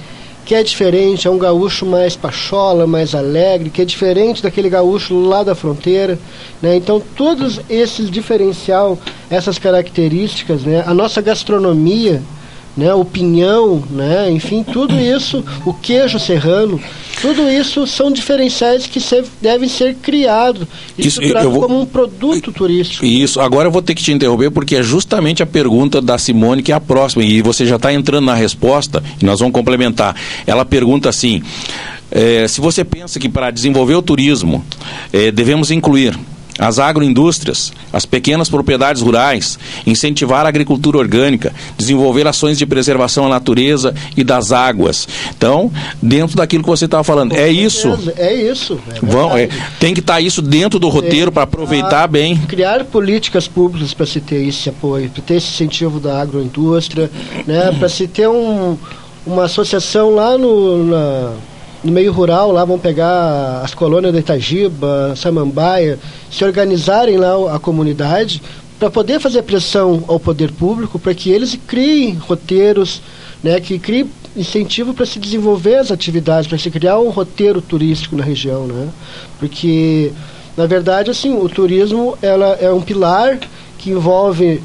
que 0.45 0.55
é 0.55 0.63
diferente, 0.63 1.29
é 1.29 1.31
um 1.31 1.39
gaúcho 1.39 1.87
mais 1.87 2.17
pachola, 2.17 2.87
mais 2.87 3.15
alegre, 3.15 3.71
que 3.71 3.83
é 3.83 3.85
diferente 3.85 4.43
daquele 4.43 4.69
gaúcho 4.69 5.19
lá 5.21 5.43
da 5.43 5.55
fronteira, 5.55 6.19
né? 6.61 6.77
Então 6.77 7.01
todos 7.17 7.61
esses 7.71 8.11
diferencial, 8.11 8.99
essas 9.31 9.59
características, 9.59 10.63
né? 10.63 10.83
A 10.87 10.93
nossa 10.93 11.21
gastronomia, 11.21 12.23
né? 12.77 12.93
O 12.95 13.05
pinhão, 13.05 13.83
né? 13.91 14.31
Enfim, 14.31 14.63
tudo 14.63 14.99
isso, 14.99 15.45
o 15.65 15.75
queijo 15.75 16.19
serrano, 16.19 16.81
tudo 17.21 17.49
isso 17.49 17.87
são 17.87 18.11
diferenciais 18.11 18.87
que 18.87 19.01
se, 19.01 19.23
devem 19.41 19.69
ser 19.69 19.95
criados 19.97 20.67
e 20.99 21.07
isso, 21.07 21.21
vou, 21.21 21.61
como 21.61 21.81
um 21.81 21.87
produto 21.87 22.53
turístico. 22.53 23.05
Isso, 23.05 23.41
agora 23.41 23.69
eu 23.69 23.73
vou 23.73 23.83
ter 23.83 23.95
que 23.95 24.03
te 24.03 24.13
interromper 24.13 24.51
porque 24.51 24.77
é 24.77 24.83
justamente 24.83 25.43
a 25.43 25.47
pergunta 25.47 26.01
da 26.01 26.19
Simone 26.19 26.63
que 26.63 26.73
é 26.73 26.75
a 26.75 26.81
próxima 26.81 27.23
e 27.23 27.43
você 27.43 27.67
já 27.67 27.77
está 27.77 27.93
entrando 27.93 28.27
na 28.27 28.35
resposta 28.35 29.03
e 29.21 29.25
nós 29.25 29.41
vamos 29.41 29.53
complementar. 29.53 30.17
Ela 30.47 30.65
pergunta 30.65 31.09
assim: 31.09 31.43
é, 32.11 32.47
se 32.49 32.61
você 32.61 32.85
pensa 32.85 33.21
que 33.21 33.29
para 33.29 33.51
desenvolver 33.51 33.95
o 33.95 34.03
turismo 34.03 34.65
é, 35.13 35.31
devemos 35.31 35.71
incluir 35.71 36.19
as 36.59 36.79
agroindústrias, 36.79 37.73
as 37.93 38.05
pequenas 38.05 38.49
propriedades 38.49 39.03
rurais, 39.03 39.59
incentivar 39.87 40.45
a 40.45 40.49
agricultura 40.49 40.99
orgânica, 40.99 41.53
desenvolver 41.77 42.27
ações 42.27 42.59
de 42.59 42.67
preservação 42.67 43.25
da 43.25 43.31
natureza 43.31 43.95
e 44.17 44.23
das 44.23 44.53
águas. 44.53 45.09
Então, 45.37 45.71
dentro 46.01 46.37
daquilo 46.37 46.63
que 46.63 46.69
você 46.69 46.85
estava 46.85 47.05
falando, 47.05 47.35
é 47.35 47.51
isso. 47.51 47.89
É 48.17 48.35
isso. 48.35 48.79
É 48.95 49.05
Vão, 49.05 49.37
é, 49.37 49.49
tem 49.79 49.95
que 49.95 50.01
estar 50.01 50.15
tá 50.15 50.21
isso 50.21 50.43
dentro 50.43 50.79
do 50.79 50.89
roteiro 50.89 51.33
para 51.33 51.45
aproveitar 51.45 52.07
bem. 52.07 52.37
Criar 52.37 52.85
políticas 52.85 53.49
públicas 53.49 53.95
para 53.95 54.07
se 54.07 54.21
ter 54.21 54.47
esse 54.47 54.69
apoio, 54.69 55.11
para 55.11 55.23
ter 55.23 55.35
esse 55.35 55.49
incentivo 55.49 55.99
da 55.99 56.21
agroindústria, 56.21 57.11
né, 57.47 57.75
para 57.79 57.89
se 57.89 58.07
ter 58.07 58.29
um, 58.29 58.77
uma 59.27 59.45
associação 59.45 60.15
lá 60.15 60.37
no, 60.37 60.87
na, 60.87 61.33
no 61.83 61.91
meio 61.91 62.13
rural, 62.13 62.53
lá 62.53 62.65
vão 62.65 62.79
pegar 62.79 63.61
as 63.63 63.75
colônias 63.75 64.13
de 64.13 64.21
Itagiba, 64.21 65.15
Samambaia, 65.17 65.99
se 66.31 66.45
organizarem 66.45 67.17
lá 67.17 67.55
a 67.55 67.59
comunidade 67.59 68.41
para 68.79 68.91
poder 68.91 69.21
fazer 69.21 69.43
pressão 69.43 70.05
ao 70.09 70.19
poder 70.19 70.51
público 70.53 70.99
para 70.99 71.15
que 71.15 71.31
eles 71.31 71.59
criem 71.67 72.15
roteiros, 72.15 73.01
né, 73.43 73.61
que 73.61 73.79
criem 73.79 74.11
incentivo 74.37 74.95
para 74.95 75.07
se 75.07 75.19
desenvolver 75.19 75.77
as 75.77 75.91
atividades, 75.91 76.49
para 76.49 76.59
se 76.59 76.71
criar 76.71 76.99
um 76.99 77.11
roteiro 77.11 77.61
turístico 77.61 78.17
na 78.17 78.25
região, 78.25 78.67
né? 78.67 78.89
Porque 79.39 80.11
na 80.57 80.67
verdade 80.67 81.11
assim, 81.11 81.37
o 81.37 81.49
turismo 81.49 82.17
ela 82.23 82.57
é 82.61 82.73
um 82.73 82.81
pilar 82.81 83.39
que 83.79 83.91
envolve, 83.91 84.63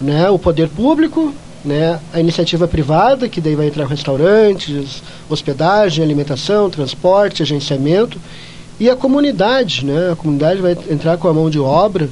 né, 0.00 0.30
o 0.30 0.38
poder 0.38 0.68
público, 0.68 1.32
né, 1.64 2.00
a 2.12 2.20
iniciativa 2.20 2.66
privada, 2.66 3.28
que 3.28 3.40
daí 3.40 3.54
vai 3.54 3.66
entrar 3.66 3.86
restaurantes, 3.86 5.02
hospedagem, 5.28 6.02
alimentação, 6.02 6.70
transporte, 6.70 7.42
agenciamento, 7.42 8.18
e 8.78 8.88
a 8.88 8.96
comunidade, 8.96 9.84
né, 9.84 10.12
a 10.12 10.16
comunidade 10.16 10.60
vai 10.60 10.76
entrar 10.90 11.18
com 11.18 11.28
a 11.28 11.34
mão 11.34 11.50
de 11.50 11.58
obra, 11.58 12.08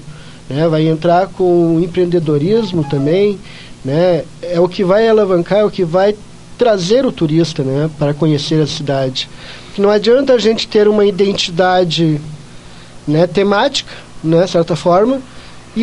né, 0.48 0.68
vai 0.68 0.86
entrar 0.86 1.28
com 1.28 1.80
empreendedorismo 1.82 2.84
também, 2.84 3.38
né, 3.84 4.24
é 4.42 4.60
o 4.60 4.68
que 4.68 4.84
vai 4.84 5.08
alavancar, 5.08 5.60
é 5.60 5.64
o 5.64 5.70
que 5.70 5.84
vai 5.84 6.14
trazer 6.58 7.06
o 7.06 7.12
turista 7.12 7.62
né, 7.62 7.88
para 7.98 8.12
conhecer 8.12 8.60
a 8.60 8.66
cidade. 8.66 9.28
Não 9.78 9.88
adianta 9.90 10.34
a 10.34 10.38
gente 10.38 10.66
ter 10.66 10.88
uma 10.88 11.06
identidade 11.06 12.20
né, 13.06 13.26
temática, 13.26 13.90
né, 14.22 14.46
certa 14.46 14.74
forma, 14.74 15.22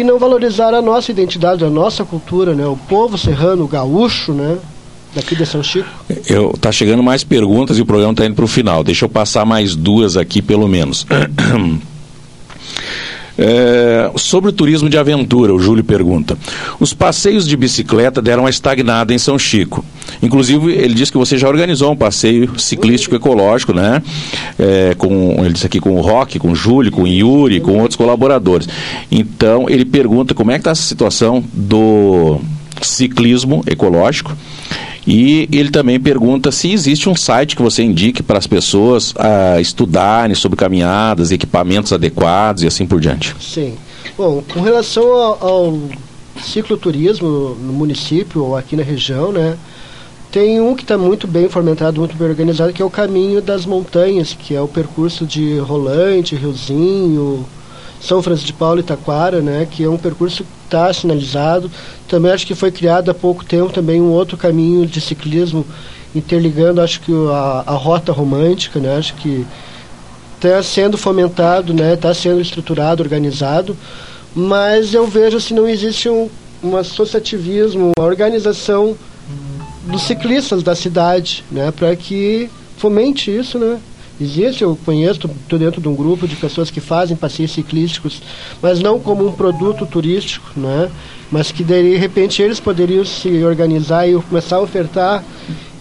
e 0.02 0.04
não 0.04 0.20
valorizar 0.20 0.74
a 0.74 0.82
nossa 0.82 1.12
identidade, 1.12 1.64
a 1.64 1.70
nossa 1.70 2.04
cultura, 2.04 2.54
né? 2.54 2.66
O 2.66 2.76
povo 2.76 3.18
serrano, 3.18 3.68
gaúcho, 3.68 4.34
né? 4.34 4.58
Daqui 5.16 5.36
de 5.36 5.46
São 5.46 5.64
Chico. 5.64 5.88
Eu, 6.28 6.54
tá 6.60 6.72
chegando 6.72 7.02
mais 7.02 7.24
perguntas 7.24 7.78
e 7.78 7.82
o 7.82 7.86
programa 7.86 8.12
está 8.12 8.26
indo 8.26 8.36
para 8.36 8.44
o 8.44 8.48
final. 8.48 8.84
Deixa 8.84 9.06
eu 9.06 9.10
passar 9.10 9.46
mais 9.46 9.74
duas 9.76 10.18
aqui, 10.18 10.42
pelo 10.42 10.68
menos. 10.68 11.08
É, 13.38 14.12
sobre 14.15 14.50
o 14.50 14.54
turismo 14.54 14.89
de 14.89 14.98
aventura, 14.98 15.54
o 15.54 15.60
Júlio 15.60 15.84
pergunta. 15.84 16.38
Os 16.80 16.93
passeios 16.93 17.48
de 17.48 17.58
bicicleta 17.58 18.21
deram 18.21 18.43
uma 18.43 18.50
estagnada 18.50 19.13
em 19.13 19.17
São 19.17 19.38
Chico. 19.38 19.84
Inclusive, 20.21 20.71
ele 20.71 20.93
disse 20.93 21.12
que 21.12 21.17
você 21.17 21.38
já 21.38 21.48
organizou 21.48 21.91
um 21.91 21.95
passeio 21.95 22.58
ciclístico 22.60 23.15
ecológico, 23.15 23.74
né? 23.74 24.02
É, 24.58 24.95
com, 24.98 25.36
ele 25.39 25.54
disse 25.54 25.65
aqui 25.65 25.80
com 25.80 25.95
o 25.95 26.02
Rock, 26.02 26.39
com 26.39 26.52
o 26.52 26.56
Júlio, 26.56 26.91
com 26.91 27.04
o 27.04 27.08
Yuri, 27.08 27.60
com 27.60 27.80
outros 27.80 27.98
colaboradores. 27.98 28.67
Então, 29.12 29.69
ele 29.69 29.86
pergunta 29.86 30.34
como 30.34 30.52
é 30.52 30.56
que 30.56 30.62
está 30.62 30.71
essa 30.71 30.84
situação 30.84 31.43
do 31.54 32.39
ciclismo 32.82 33.63
ecológico 33.67 34.36
e 35.08 35.48
ele 35.52 35.70
também 35.70 36.00
pergunta 36.00 36.52
se 36.52 36.72
existe 36.72 37.08
um 37.08 37.15
site 37.15 37.56
que 37.56 37.62
você 37.62 37.84
indique 37.84 38.24
para 38.24 38.39
as 38.39 38.48
pessoas 38.48 39.12
uh, 39.12 39.60
estudarem 39.60 40.36
sobre 40.36 40.58
caminhadas, 40.58 41.32
equipamentos 41.32 41.94
adequados 41.94 42.63
e 42.63 42.68
assim 42.68 42.88
por 42.88 43.00
diante. 43.00 43.36
Sim. 43.39 43.76
Bom, 44.18 44.44
com 44.52 44.62
relação 44.62 45.06
ao, 45.13 45.48
ao 45.48 45.80
cicloturismo 46.41 47.56
no 47.56 47.74
município 47.74 48.44
ou 48.44 48.58
aqui 48.58 48.76
na 48.76 48.84
região, 48.84 49.32
né? 49.32 49.58
Tem 50.32 50.60
um 50.60 50.76
que 50.76 50.82
está 50.82 50.98
muito 50.98 51.28
bem 51.28 51.48
fomentado, 51.48 52.00
muito 52.00 52.15
bem 52.15 52.28
organizado, 52.28 52.74
que 52.74 52.82
é 52.82 52.86
o 52.86 52.89
Caminho 52.89 53.41
das 53.41 53.65
Montanhas, 53.65 54.34
que 54.38 54.54
é 54.54 54.60
o 54.60 54.68
percurso 54.68 55.26
de 55.26 55.58
Rolante, 55.60 56.36
Riozinho, 56.36 57.46
São 58.02 58.22
Francisco 58.22 58.48
de 58.48 58.54
Paulo 58.54 58.80
e 58.80 58.84
Taquara, 58.84 59.39
né? 59.39 59.65
Que 59.70 59.84
é 59.84 59.89
um 59.89 59.98
percurso 59.98 60.46
está 60.76 60.94
sinalizado. 60.94 61.72
Também 62.08 62.32
acho 62.32 62.46
que 62.46 62.54
foi 62.54 62.72
criado 62.72 63.10
há 63.10 63.14
pouco 63.14 63.46
tempo 63.46 63.72
também 63.72 64.02
um 64.02 64.12
outro 64.12 64.38
caminho 64.38 64.86
de 64.86 65.00
ciclismo 65.00 65.66
interligando, 66.14 66.82
acho 66.82 67.02
que 67.02 67.12
a, 67.30 67.64
a 67.66 67.74
rota 67.74 68.12
romântica, 68.12 68.80
né? 68.80 68.98
Acho 68.98 69.16
que 69.16 69.46
está 70.36 70.62
sendo 70.62 70.98
fomentado, 70.98 71.74
né? 71.74 71.94
Está 71.94 72.14
sendo 72.14 72.42
estruturado, 72.42 73.02
organizado, 73.02 73.76
mas 74.34 74.94
eu 74.94 75.08
vejo 75.08 75.40
se 75.40 75.48
assim, 75.48 75.56
não 75.56 75.68
existe 75.68 76.10
um, 76.10 76.30
um 76.64 76.78
associativismo, 76.78 77.92
uma 77.98 78.06
organização 78.06 78.96
dos 79.88 80.04
ciclistas 80.04 80.64
da 80.64 80.76
cidade, 80.76 81.44
né? 81.52 81.72
Para 81.72 81.96
que 81.96 82.50
fomente 82.78 83.36
isso, 83.36 83.58
né? 83.58 83.80
Existe, 84.19 84.63
eu 84.63 84.78
conheço, 84.86 85.30
estou 85.43 85.60
dentro 85.60 85.82
de 85.82 85.88
um 85.89 85.95
grupo 85.95 86.28
de 86.28 86.36
pessoas 86.36 86.69
que 86.69 86.80
fazem 86.80 87.17
passeios 87.17 87.51
ciclísticos, 87.51 88.21
mas 88.62 88.80
não 88.80 88.99
como 88.99 89.28
um 89.28 89.32
produto 89.32 89.86
turístico, 89.86 90.51
né? 90.56 90.89
mas 91.32 91.51
que 91.51 91.63
de 91.63 91.97
repente 91.97 92.41
eles 92.41 92.60
poderiam 92.60 93.04
se 93.04 93.43
organizar 93.43 94.08
e 94.08 94.13
começar 94.21 94.58
a 94.58 94.62
ofertar 94.62 95.23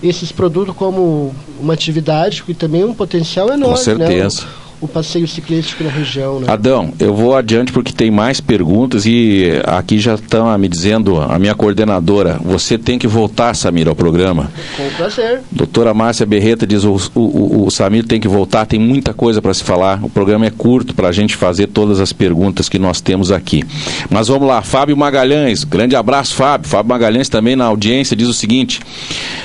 esses 0.03 0.33
produtos 0.33 0.75
como 0.75 1.35
uma 1.61 1.75
atividade, 1.75 2.43
que 2.43 2.55
também 2.55 2.83
é 2.83 2.87
um 2.87 2.95
potencial 2.95 3.49
enorme. 3.49 3.85
Com 3.85 3.99
né? 3.99 4.07
certeza. 4.07 4.43
Né? 4.43 4.64
O 4.85 4.89
passeio 4.89 5.27
ciclístico 5.27 5.83
na 5.83 5.91
região. 5.91 6.41
Né? 6.41 6.47
Adão, 6.49 6.93
eu 6.99 7.15
vou 7.15 7.35
adiante 7.35 7.73
porque 7.73 7.93
tem 7.93 8.11
mais 8.11 8.41
perguntas 8.41 9.07
e 9.07 9.51
aqui 9.65 9.99
já 9.99 10.15
estão 10.15 10.57
me 10.59 10.69
dizendo, 10.69 11.21
a 11.21 11.39
minha 11.39 11.55
coordenadora, 11.55 12.39
você 12.43 12.77
tem 12.77 12.99
que 12.99 13.07
voltar, 13.07 13.55
Samir, 13.55 13.89
ao 13.89 13.95
programa. 13.95 14.51
Com 14.77 14.89
prazer. 14.91 15.41
Doutora 15.51 15.95
Márcia 15.95 16.27
Berreta 16.27 16.67
diz, 16.67 16.85
o, 16.85 16.97
o, 17.15 17.67
o 17.67 17.71
Samir 17.71 18.05
tem 18.07 18.21
que 18.21 18.29
voltar, 18.29 18.67
tem 18.67 18.79
muita 18.79 19.15
coisa 19.15 19.41
para 19.41 19.55
se 19.55 19.65
falar, 19.65 20.05
o 20.05 20.11
programa 20.11 20.47
é 20.47 20.51
curto 20.51 20.95
para 20.95 21.09
a 21.09 21.13
gente 21.13 21.35
fazer 21.35 21.69
todas 21.69 22.01
as 22.01 22.13
perguntas 22.13 22.69
que 22.69 22.79
nós 22.79 23.01
temos 23.01 23.33
aqui. 23.33 23.65
Mas 24.11 24.29
vamos 24.29 24.47
lá, 24.47 24.61
Fábio 24.63 24.97
Magalhães, 24.97 25.65
grande 25.65 25.97
abraço, 25.97 26.35
Fábio. 26.35 26.69
Fábio 26.69 26.91
Magalhães 26.91 27.29
também 27.29 27.57
na 27.57 27.65
audiência 27.65 28.17
diz 28.17 28.29
o 28.29 28.35
seguinte, 28.35 28.81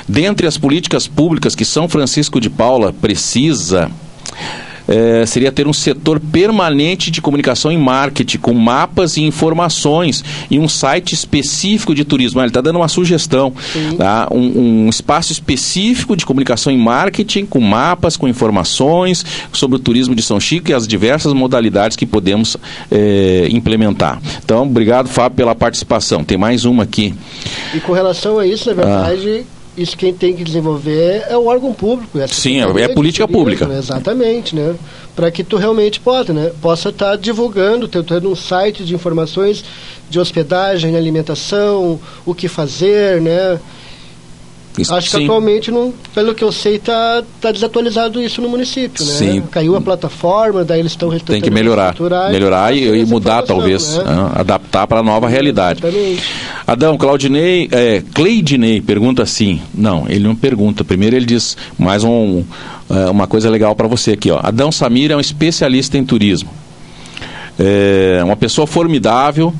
dentre 0.08 0.46
as 0.46 0.58
políticas 0.58 1.08
públicas 1.08 1.56
que 1.56 1.64
São 1.64 1.88
Francisco 1.88 2.40
de 2.42 2.50
Paula 2.50 2.92
precisa 2.92 3.90
é, 4.90 5.24
seria 5.26 5.52
ter 5.52 5.68
um 5.68 5.74
setor 5.74 6.20
permanente 6.20 7.12
de 7.12 7.22
comunicação 7.22 7.72
e 7.72 7.78
marketing, 7.78 8.40
com 8.40 8.54
mapas 8.54 9.18
e 9.18 9.22
informações 9.22 10.24
e 10.50 10.58
um 10.58 10.68
site 10.68 11.14
específico 11.14 11.94
de 11.94 12.04
turismo. 12.04 12.42
Ele 12.42 12.48
está 12.48 12.60
dando 12.60 12.78
uma 12.78 12.88
sugestão, 12.88 13.54
tá? 13.98 14.28
um, 14.32 14.86
um, 14.86 14.90
espaço 14.90 15.32
específico 15.32 16.16
de 16.16 16.26
comunicação 16.26 16.74
e 16.74 16.78
marketing, 16.78 17.46
com 17.46 17.60
mapas, 17.60 18.18
com 18.18 18.28
informações 18.28 19.24
sobre 19.54 19.76
o 19.76 19.80
turismo 19.80 20.16
de 20.16 20.24
São 20.24 20.40
Chico 20.40 20.72
e 20.72 20.74
as 20.74 20.88
diversas 20.88 21.34
modalidades 21.34 21.96
que 21.96 22.06
podemos 22.06 22.58
é, 22.92 23.48
implementar. 23.52 24.20
Então, 24.44 24.64
obrigado, 24.64 25.08
Fábio, 25.08 25.38
pela 25.38 25.54
participação. 25.54 26.24
Tem 26.24 26.38
mais 26.38 26.66
uma 26.66 26.84
aqui. 26.84 27.14
E 27.76 27.80
com 27.80 27.94
relação 27.94 28.40
a 28.40 28.48
isso, 28.48 28.68
na 28.70 28.76
verdade. 28.76 29.46
Ah 29.56 29.59
isso 29.82 29.98
quem 29.98 30.14
tem 30.14 30.36
que 30.36 30.44
desenvolver 30.44 31.26
é 31.30 31.38
o 31.38 31.46
órgão 31.46 31.74
público. 31.74 32.20
É 32.20 32.28
Sim, 32.28 32.62
é, 32.62 32.82
é 32.84 32.88
política 32.90 33.28
pública. 33.28 33.66
Né? 33.66 33.78
Exatamente, 33.78 34.56
né? 34.56 34.76
Para 35.16 35.32
que 35.32 35.44
tu 35.44 35.58
realmente 35.58 36.00
possa, 36.00 36.34
né? 36.34 36.52
Possa 36.62 36.90
estar 36.90 37.12
tá 37.12 37.16
divulgando, 37.16 37.88
tendo 37.88 38.30
um 38.30 38.36
site 38.36 38.84
de 38.84 38.94
informações 38.94 39.64
de 40.10 40.20
hospedagem, 40.20 40.96
alimentação, 40.96 42.00
o 42.26 42.34
que 42.34 42.48
fazer, 42.48 43.22
né? 43.22 43.60
Isso, 44.78 44.94
Acho 44.94 45.10
que 45.10 45.18
sim. 45.18 45.24
atualmente, 45.24 45.72
não, 45.72 45.94
pelo 46.14 46.34
que 46.34 46.44
eu 46.44 46.52
sei, 46.52 46.76
está 46.76 47.24
tá 47.42 47.52
desatualizado 47.52 48.22
isso 48.22 48.42
no 48.42 48.48
município, 48.48 49.04
né? 49.04 49.12
Sim. 49.12 49.44
Caiu 49.52 49.76
a 49.76 49.82
plataforma, 49.82 50.64
daí 50.64 50.80
eles 50.80 50.94
estão 50.94 51.10
Tem 51.10 51.42
que 51.42 51.50
melhorar, 51.50 51.96
melhorar 52.32 52.74
e, 52.76 53.02
e 53.02 53.06
mudar 53.06 53.42
talvez, 53.42 53.98
né? 53.98 54.04
né? 54.04 54.32
adaptar 54.36 54.88
para 54.88 55.00
a 55.00 55.04
nova 55.04 55.28
realidade. 55.28 55.82
Exatamente. 55.84 56.24
Adão, 56.66 56.98
Claudinei, 56.98 57.68
é, 57.72 58.04
Cleidinei 58.14 58.80
pergunta 58.80 59.24
assim, 59.24 59.62
não, 59.74 60.06
ele 60.08 60.24
não 60.24 60.36
pergunta, 60.36 60.84
primeiro 60.84 61.16
ele 61.16 61.26
diz 61.26 61.58
mais 61.78 62.04
um, 62.04 62.44
é, 62.90 63.10
uma 63.10 63.28
coisa 63.28 63.50
legal 63.50 63.76
para 63.76 63.88
você 63.88 64.12
aqui, 64.12 64.32
ó. 64.32 64.40
Adão 64.42 64.72
Samir 64.72 65.12
é 65.12 65.16
um 65.16 65.20
especialista 65.20 65.98
em 65.98 66.06
turismo. 66.06 66.50
É 67.58 68.22
uma 68.24 68.38
pessoa 68.38 68.66
formidável, 68.66 69.54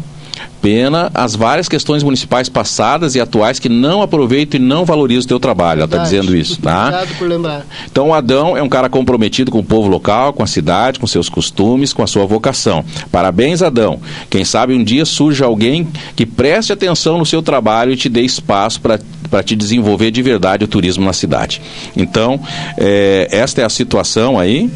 pena 0.62 1.12
as 1.14 1.36
várias 1.36 1.68
questões 1.68 2.04
municipais 2.04 2.50
passadas 2.50 3.16
e 3.16 3.20
atuais 3.20 3.60
que 3.60 3.70
não 3.70 4.02
aproveitam 4.02 4.60
e 4.60 4.64
não 4.64 4.86
valorizam 4.86 5.26
o 5.26 5.28
teu 5.28 5.40
trabalho. 5.40 5.80
Ela 5.80 5.86
está 5.86 5.98
dizendo 5.98 6.36
isso, 6.36 6.60
tá? 6.62 6.88
Obrigado 6.88 7.18
por 7.18 7.28
lembrar. 7.28 7.66
Então 7.92 8.10
o 8.10 8.14
Adão 8.14 8.58
é 8.58 8.62
um 8.62 8.70
cara 8.70 8.90
comprometido 8.90 9.52
com 9.52 9.60
o 9.60 9.64
povo 9.64 9.88
local, 9.88 10.34
com 10.34 10.44
a 10.44 10.48
cidade, 10.48 11.00
com 11.00 11.08
seus 11.08 11.30
costumes, 11.30 11.94
com 11.94 12.04
a 12.04 12.08
sua 12.08 12.26
vocação. 12.26 12.84
Parabéns, 13.12 13.62
Adão. 13.62 14.00
Quem 14.30 14.44
sabe 14.44 14.74
um 14.74 14.84
dia 14.84 15.06
surja 15.06 15.46
alguém 15.46 15.88
que 16.16 16.26
preste 16.26 16.74
atenção 16.74 17.18
no 17.18 17.26
seu 17.26 17.42
trabalho 17.42 17.92
e 17.92 17.98
te 17.98 18.10
dê 18.10 18.22
espaço 18.22 18.82
para 18.82 19.00
para 19.30 19.44
te 19.44 19.56
desenvolver 19.56 20.12
de 20.12 20.22
verdade 20.22 20.66
o 20.66 20.68
turismo 20.68 21.06
na 21.06 21.14
cidade. 21.14 21.62
Então, 21.96 22.40
é, 22.78 23.28
esta 23.32 23.62
é 23.62 23.64
a 23.64 23.70
situação 23.70 24.40
aí 24.40 24.70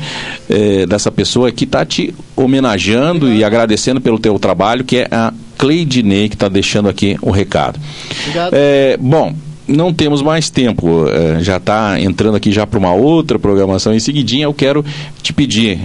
é, 0.50 0.86
dessa 0.86 1.12
pessoa 1.12 1.52
que 1.52 1.64
está 1.64 1.84
te 1.86 2.14
homenageando 2.36 3.26
Obrigado. 3.26 3.40
e 3.40 3.44
agradecendo 3.44 4.00
pelo 4.00 4.20
teu 4.20 4.38
trabalho, 4.38 4.84
que 4.84 4.98
é 4.98 5.08
a 5.12 5.34
Cleidinei 5.58 6.30
que 6.30 6.36
está 6.36 6.48
deixando 6.48 6.90
aqui 6.90 7.18
o 7.22 7.32
recado. 7.32 7.80
É, 8.52 8.98
bom, 9.00 9.34
não 9.68 9.94
temos 9.94 10.22
mais 10.22 10.50
tempo, 10.50 11.08
é, 11.08 11.42
já 11.42 11.58
está 11.58 12.00
entrando 12.00 12.36
aqui 12.36 12.52
já 12.52 12.68
para 12.68 12.80
uma 12.80 12.94
outra 12.94 13.40
programação. 13.40 13.94
Em 13.94 14.00
seguidinha, 14.00 14.46
eu 14.46 14.54
quero 14.54 14.84
te 15.22 15.32
pedir, 15.34 15.80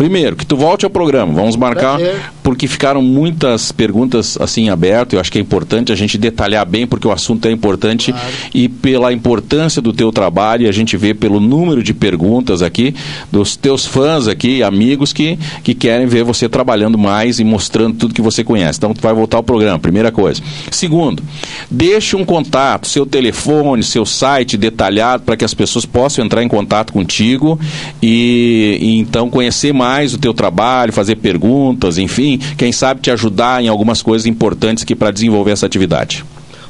Primeiro, 0.00 0.34
que 0.34 0.46
tu 0.46 0.56
volte 0.56 0.86
ao 0.86 0.90
programa. 0.90 1.30
Vamos 1.34 1.56
marcar, 1.56 2.00
porque 2.42 2.66
ficaram 2.66 3.02
muitas 3.02 3.70
perguntas 3.70 4.38
assim 4.40 4.70
abertas. 4.70 5.12
Eu 5.12 5.20
acho 5.20 5.30
que 5.30 5.36
é 5.36 5.42
importante 5.42 5.92
a 5.92 5.94
gente 5.94 6.16
detalhar 6.16 6.66
bem, 6.66 6.86
porque 6.86 7.06
o 7.06 7.12
assunto 7.12 7.46
é 7.46 7.50
importante 7.50 8.10
claro. 8.10 8.28
e 8.54 8.66
pela 8.66 9.12
importância 9.12 9.82
do 9.82 9.92
teu 9.92 10.10
trabalho, 10.10 10.66
a 10.66 10.72
gente 10.72 10.96
vê 10.96 11.12
pelo 11.12 11.38
número 11.38 11.82
de 11.82 11.92
perguntas 11.92 12.62
aqui, 12.62 12.94
dos 13.30 13.56
teus 13.56 13.84
fãs 13.84 14.26
aqui, 14.26 14.62
amigos 14.62 15.12
que, 15.12 15.38
que 15.62 15.74
querem 15.74 16.06
ver 16.06 16.24
você 16.24 16.48
trabalhando 16.48 16.96
mais 16.96 17.38
e 17.38 17.44
mostrando 17.44 17.96
tudo 17.96 18.14
que 18.14 18.22
você 18.22 18.42
conhece. 18.42 18.78
Então, 18.78 18.94
tu 18.94 19.02
vai 19.02 19.12
voltar 19.12 19.36
ao 19.36 19.42
programa, 19.42 19.78
primeira 19.78 20.10
coisa. 20.10 20.40
Segundo, 20.70 21.22
deixe 21.70 22.16
um 22.16 22.24
contato, 22.24 22.88
seu 22.88 23.04
telefone, 23.04 23.82
seu 23.82 24.06
site 24.06 24.56
detalhado, 24.56 25.24
para 25.24 25.36
que 25.36 25.44
as 25.44 25.52
pessoas 25.52 25.84
possam 25.84 26.24
entrar 26.24 26.42
em 26.42 26.48
contato 26.48 26.90
contigo 26.90 27.60
e, 28.02 28.78
e 28.80 28.96
então 28.96 29.28
conhecer 29.28 29.74
mais 29.74 29.89
mais 29.90 30.14
o 30.14 30.18
teu 30.18 30.32
trabalho, 30.32 30.92
fazer 30.92 31.16
perguntas, 31.16 31.98
enfim, 31.98 32.38
quem 32.56 32.70
sabe 32.70 33.00
te 33.00 33.10
ajudar 33.10 33.60
em 33.60 33.66
algumas 33.66 34.00
coisas 34.00 34.24
importantes 34.24 34.84
que 34.84 34.94
para 34.94 35.10
desenvolver 35.10 35.50
essa 35.50 35.66
atividade. 35.66 36.24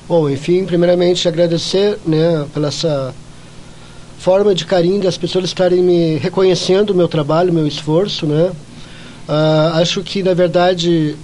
Bom, 0.09 0.29
enfim, 0.31 0.65
primeiramente 0.65 1.29
agradecer, 1.29 1.99
né, 2.07 2.47
pela 2.55 2.69
essa 2.69 3.15
forma 4.19 4.55
de 4.55 4.65
carinho 4.65 5.03
das 5.03 5.19
pessoas 5.19 5.45
estarem 5.45 5.83
me 5.83 6.17
reconhecendo 6.17 6.91
o 6.91 6.95
meu 6.95 7.09
trabalho, 7.09 7.51
o 7.51 7.55
meu 7.55 7.67
esforço, 7.67 8.25
né? 8.25 8.53
Uh, 9.29 9.77
acho 9.81 10.03
que 10.03 10.23
na 10.23 10.33
verdade, 10.33 11.15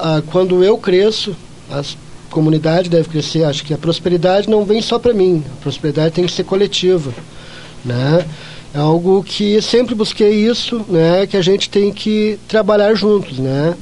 uh, 0.00 0.22
quando 0.32 0.64
eu 0.64 0.76
cresço, 0.78 1.34
a 1.70 1.82
comunidade 2.28 2.90
deve 2.90 3.08
crescer. 3.08 3.44
Acho 3.44 3.64
que 3.64 3.72
a 3.72 3.78
prosperidade 3.78 4.48
não 4.50 4.64
vem 4.64 4.82
só 4.82 4.98
para 4.98 5.14
mim. 5.14 5.42
A 5.58 5.62
prosperidade 5.62 6.14
tem 6.14 6.26
que 6.26 6.32
ser 6.32 6.44
coletiva, 6.44 7.12
né? 7.84 8.24
É 8.72 8.78
algo 8.78 9.22
que 9.24 9.60
sempre 9.60 9.94
busquei 9.96 10.46
isso, 10.46 10.84
né? 10.88 11.26
Que 11.26 11.36
a 11.36 11.42
gente 11.42 11.68
tem 11.68 11.92
que 11.92 12.38
trabalhar 12.46 12.94
juntos, 12.94 13.38
né? 13.38 13.74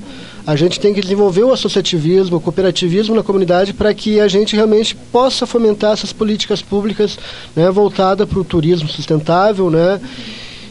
A 0.47 0.57
gente 0.57 0.81
tem 0.81 0.95
que 0.95 1.03
desenvolver 1.03 1.43
o 1.43 1.53
associativismo, 1.53 2.39
o 2.39 2.41
cooperativismo 2.41 3.15
na 3.15 3.23
comunidade 3.23 3.75
para 3.75 3.93
que 3.93 4.19
a 4.19 4.27
gente 4.29 4.57
realmente 4.57 4.97
possa 5.13 5.47
fomentar 5.47 5.93
essas 5.93 6.11
políticas 6.11 6.63
públicas, 6.63 7.19
né? 7.55 7.71
Voltada 7.71 8.27
para 8.27 8.39
o 8.39 8.45
turismo 8.45 8.89
sustentável, 8.89 9.71
né? 9.71 10.01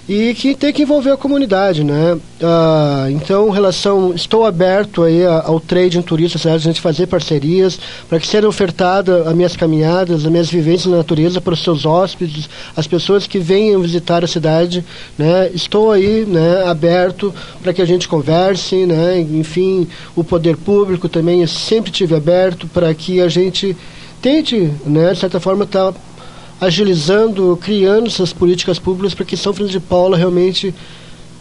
E 0.07 0.33
que 0.33 0.55
tem 0.55 0.71
que 0.71 0.83
envolver 0.83 1.11
a 1.11 1.17
comunidade, 1.17 1.83
né? 1.83 2.17
Ah, 2.41 3.07
então, 3.09 3.49
relação, 3.49 4.13
estou 4.13 4.45
aberto 4.45 5.03
aí 5.03 5.25
ao 5.25 5.59
trade 5.59 5.97
em 5.97 6.01
turistas, 6.01 6.45
a 6.45 6.57
gente 6.57 6.79
fazer 6.79 7.07
parcerias 7.07 7.77
para 8.07 8.17
que 8.17 8.25
sejam 8.25 8.49
ofertadas 8.49 9.27
as 9.27 9.35
minhas 9.35 9.57
caminhadas, 9.57 10.25
as 10.25 10.31
minhas 10.31 10.49
vivências 10.49 10.89
na 10.89 10.97
natureza 10.97 11.41
para 11.41 11.53
os 11.53 11.61
seus 11.61 11.85
hóspedes, 11.85 12.49
as 12.75 12.87
pessoas 12.87 13.27
que 13.27 13.37
venham 13.37 13.81
visitar 13.81 14.23
a 14.23 14.27
cidade, 14.27 14.83
né? 15.17 15.49
Estou 15.53 15.91
aí, 15.91 16.25
né, 16.25 16.63
aberto 16.65 17.33
para 17.61 17.73
que 17.73 17.81
a 17.81 17.85
gente 17.85 18.07
converse, 18.07 18.85
né? 18.85 19.19
Enfim, 19.19 19.87
o 20.15 20.23
poder 20.23 20.55
público 20.55 21.09
também 21.09 21.45
sempre 21.47 21.91
tive 21.91 22.15
aberto 22.15 22.65
para 22.67 22.93
que 22.93 23.19
a 23.19 23.27
gente 23.27 23.75
tente, 24.21 24.71
né, 24.85 25.13
de 25.13 25.19
certa 25.19 25.39
forma, 25.39 25.63
estar 25.63 25.91
tá 25.91 25.99
agilizando, 26.59 27.57
criando 27.61 28.07
essas 28.07 28.33
políticas 28.33 28.79
públicas 28.79 29.13
para 29.13 29.25
que 29.25 29.37
São 29.37 29.53
Francisco 29.53 29.79
de 29.79 29.85
Paula 29.85 30.17
realmente 30.17 30.73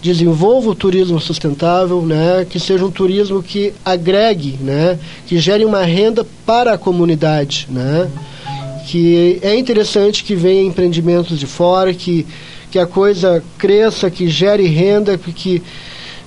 desenvolva 0.02 0.70
o 0.70 0.74
turismo 0.74 1.18
sustentável, 1.20 2.02
né, 2.02 2.46
que 2.48 2.60
seja 2.60 2.84
um 2.84 2.90
turismo 2.90 3.42
que 3.42 3.72
agregue, 3.84 4.58
né, 4.60 4.98
que 5.26 5.38
gere 5.38 5.64
uma 5.64 5.82
renda 5.82 6.24
para 6.44 6.74
a 6.74 6.78
comunidade, 6.78 7.66
né, 7.70 8.08
que 8.86 9.38
é 9.42 9.56
interessante 9.56 10.22
que 10.22 10.34
venha 10.34 10.62
empreendimentos 10.62 11.38
de 11.38 11.46
fora, 11.46 11.92
que, 11.92 12.26
que 12.70 12.78
a 12.78 12.86
coisa 12.86 13.42
cresça, 13.58 14.10
que 14.10 14.28
gere 14.28 14.66
renda, 14.66 15.18
que 15.18 15.62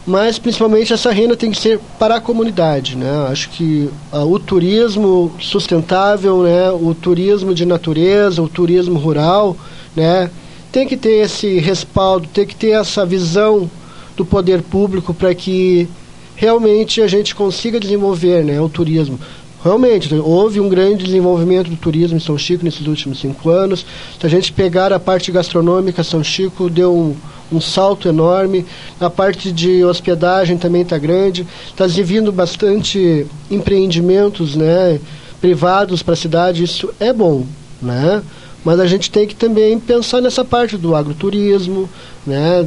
mas 0.10 0.40
principalmente 0.40 0.92
essa 0.92 1.12
renda 1.12 1.38
tem 1.38 1.52
que 1.52 1.62
ser 1.62 1.80
para 2.00 2.16
a 2.16 2.20
comunidade, 2.20 2.98
né? 2.98 3.28
Acho 3.30 3.48
que 3.52 3.88
uh, 4.12 4.26
o 4.26 4.40
turismo 4.40 5.32
sustentável, 5.40 6.42
né? 6.42 6.72
O 6.72 6.96
turismo 6.96 7.54
de 7.54 7.64
natureza, 7.64 8.42
o 8.42 8.50
turismo 8.50 8.98
rural, 8.98 9.56
né? 9.96 10.32
Tem 10.72 10.88
que 10.88 10.98
ter 10.98 11.24
esse 11.24 11.60
respaldo, 11.60 12.28
tem 12.28 12.48
que 12.48 12.56
ter 12.56 12.72
essa 12.72 13.06
visão 13.06 13.70
do 14.18 14.26
poder 14.26 14.64
público 14.64 15.14
para 15.14 15.34
que 15.36 15.88
realmente 16.36 17.04
a 17.04 17.08
gente 17.08 17.36
consiga 17.36 17.80
desenvolver, 17.80 18.44
né? 18.44 18.60
O 18.60 18.68
turismo. 18.68 19.20
Realmente, 19.64 20.14
houve 20.16 20.60
um 20.60 20.70
grande 20.70 21.04
desenvolvimento 21.04 21.70
do 21.70 21.76
turismo 21.76 22.18
em 22.18 22.22
São 22.22 22.38
Chico 22.38 22.64
nesses 22.64 22.88
últimos 22.88 23.20
cinco 23.20 23.50
anos. 23.50 23.86
Se 24.20 24.26
a 24.26 24.30
gente 24.30 24.54
pegar 24.54 24.94
a 24.94 25.00
parte 25.00 25.32
gastronômica, 25.32 26.04
São 26.04 26.24
Chico 26.24 26.70
deu 26.70 26.96
um 26.96 27.16
um 27.52 27.60
salto 27.60 28.08
enorme. 28.08 28.66
A 29.00 29.10
parte 29.10 29.52
de 29.52 29.84
hospedagem 29.84 30.58
também 30.58 30.84
está 30.84 30.98
grande. 30.98 31.46
Está 31.68 31.88
vindo 31.88 32.32
bastante 32.32 33.26
empreendimentos 33.50 34.56
né, 34.56 35.00
privados 35.42 36.04
para 36.04 36.14
a 36.14 36.18
cidade. 36.18 36.64
Isso 36.64 36.94
é 37.00 37.12
bom, 37.12 37.46
né? 37.82 38.22
Mas 38.64 38.80
a 38.80 38.86
gente 38.86 39.10
tem 39.10 39.26
que 39.26 39.36
também 39.36 39.80
pensar 39.80 40.22
nessa 40.22 40.44
parte 40.44 40.78
do 40.78 40.94
agroturismo, 40.94 41.90
né, 42.28 42.66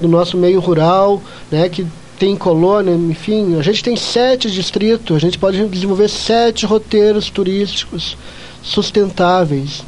do 0.00 0.08
nosso 0.08 0.36
meio 0.36 0.58
rural, 0.58 1.22
né, 1.50 1.68
que 1.68 1.86
tem 2.18 2.34
colônia, 2.34 2.94
enfim, 2.94 3.58
a 3.58 3.62
gente 3.62 3.82
tem 3.82 3.96
sete 3.96 4.50
distritos, 4.50 5.16
a 5.16 5.18
gente 5.18 5.38
pode 5.38 5.64
desenvolver 5.68 6.08
sete 6.08 6.64
roteiros 6.64 7.30
turísticos 7.30 8.16
sustentáveis, 8.62 9.84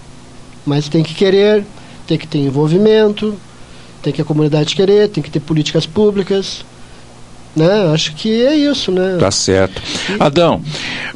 mas 0.64 0.88
tem 0.88 1.02
que 1.02 1.14
querer, 1.14 1.64
tem 2.06 2.18
que 2.18 2.26
ter 2.26 2.38
envolvimento, 2.38 3.34
tem 4.02 4.12
que 4.12 4.22
a 4.22 4.24
comunidade 4.24 4.76
querer, 4.76 5.08
tem 5.08 5.22
que 5.22 5.30
ter 5.30 5.40
políticas 5.40 5.86
públicas. 5.86 6.64
Né? 7.58 7.92
Acho 7.92 8.14
que 8.14 8.46
é 8.46 8.54
isso, 8.54 8.92
né? 8.92 9.16
Tá 9.18 9.30
certo. 9.30 9.82
Adão, 10.18 10.62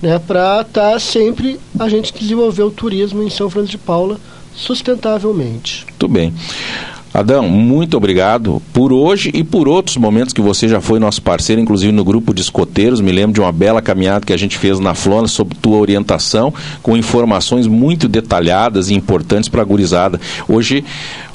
né, 0.00 0.18
para 0.18 0.62
estar 0.62 0.92
tá 0.92 0.98
sempre 0.98 1.60
a 1.78 1.86
gente 1.88 2.14
desenvolver 2.14 2.62
o 2.62 2.70
turismo 2.70 3.22
em 3.22 3.28
São 3.28 3.50
Francisco 3.50 3.78
de 3.78 3.84
Paula 3.84 4.18
sustentavelmente. 4.54 5.84
Muito 5.86 6.08
bem. 6.08 6.32
Adão, 7.18 7.48
muito 7.48 7.96
obrigado 7.96 8.62
por 8.72 8.92
hoje 8.92 9.32
e 9.34 9.42
por 9.42 9.66
outros 9.66 9.96
momentos 9.96 10.32
que 10.32 10.40
você 10.40 10.68
já 10.68 10.80
foi 10.80 11.00
nosso 11.00 11.20
parceiro, 11.20 11.60
inclusive 11.60 11.90
no 11.90 12.04
grupo 12.04 12.32
de 12.32 12.40
escoteiros. 12.40 13.00
Me 13.00 13.10
lembro 13.10 13.32
de 13.32 13.40
uma 13.40 13.50
bela 13.50 13.82
caminhada 13.82 14.24
que 14.24 14.32
a 14.32 14.36
gente 14.36 14.56
fez 14.56 14.78
na 14.78 14.94
Flona 14.94 15.26
sob 15.26 15.52
tua 15.56 15.78
orientação, 15.78 16.54
com 16.80 16.96
informações 16.96 17.66
muito 17.66 18.06
detalhadas 18.06 18.88
e 18.88 18.94
importantes 18.94 19.48
para 19.48 19.62
a 19.62 19.64
gurizada. 19.64 20.20
Hoje 20.48 20.84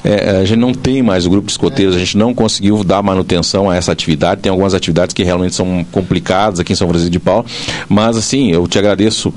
é, 0.02 0.38
a 0.38 0.44
gente 0.46 0.58
não 0.58 0.72
tem 0.72 1.02
mais 1.02 1.26
o 1.26 1.30
grupo 1.30 1.48
de 1.48 1.52
escoteiros, 1.52 1.94
a 1.94 1.98
gente 1.98 2.16
não 2.16 2.32
conseguiu 2.32 2.82
dar 2.82 3.02
manutenção 3.02 3.68
a 3.68 3.76
essa 3.76 3.92
atividade. 3.92 4.40
Tem 4.40 4.48
algumas 4.48 4.72
atividades 4.72 5.12
que 5.12 5.22
realmente 5.22 5.54
são 5.54 5.84
complicadas 5.92 6.60
aqui 6.60 6.72
em 6.72 6.76
São 6.76 6.88
Francisco 6.88 7.12
de 7.12 7.20
Paulo, 7.20 7.44
mas 7.90 8.16
assim, 8.16 8.50
eu 8.50 8.66
te 8.66 8.78
agradeço 8.78 9.34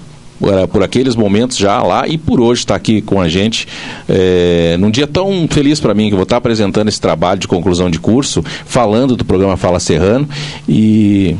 por 0.71 0.83
aqueles 0.83 1.15
momentos 1.15 1.57
já 1.57 1.81
lá 1.81 2.07
e 2.07 2.17
por 2.17 2.39
hoje 2.39 2.61
estar 2.61 2.75
tá 2.75 2.77
aqui 2.77 3.01
com 3.01 3.19
a 3.19 3.27
gente 3.27 3.67
é, 4.07 4.77
num 4.79 4.91
dia 4.91 5.07
tão 5.07 5.47
feliz 5.49 5.79
para 5.79 5.93
mim 5.93 6.09
que 6.09 6.15
vou 6.15 6.23
estar 6.23 6.35
tá 6.35 6.37
apresentando 6.37 6.87
esse 6.87 7.01
trabalho 7.01 7.39
de 7.39 7.47
conclusão 7.47 7.89
de 7.89 7.99
curso, 7.99 8.43
falando 8.65 9.15
do 9.15 9.25
programa 9.25 9.57
Fala 9.57 9.79
Serrano 9.79 10.27
e 10.67 11.35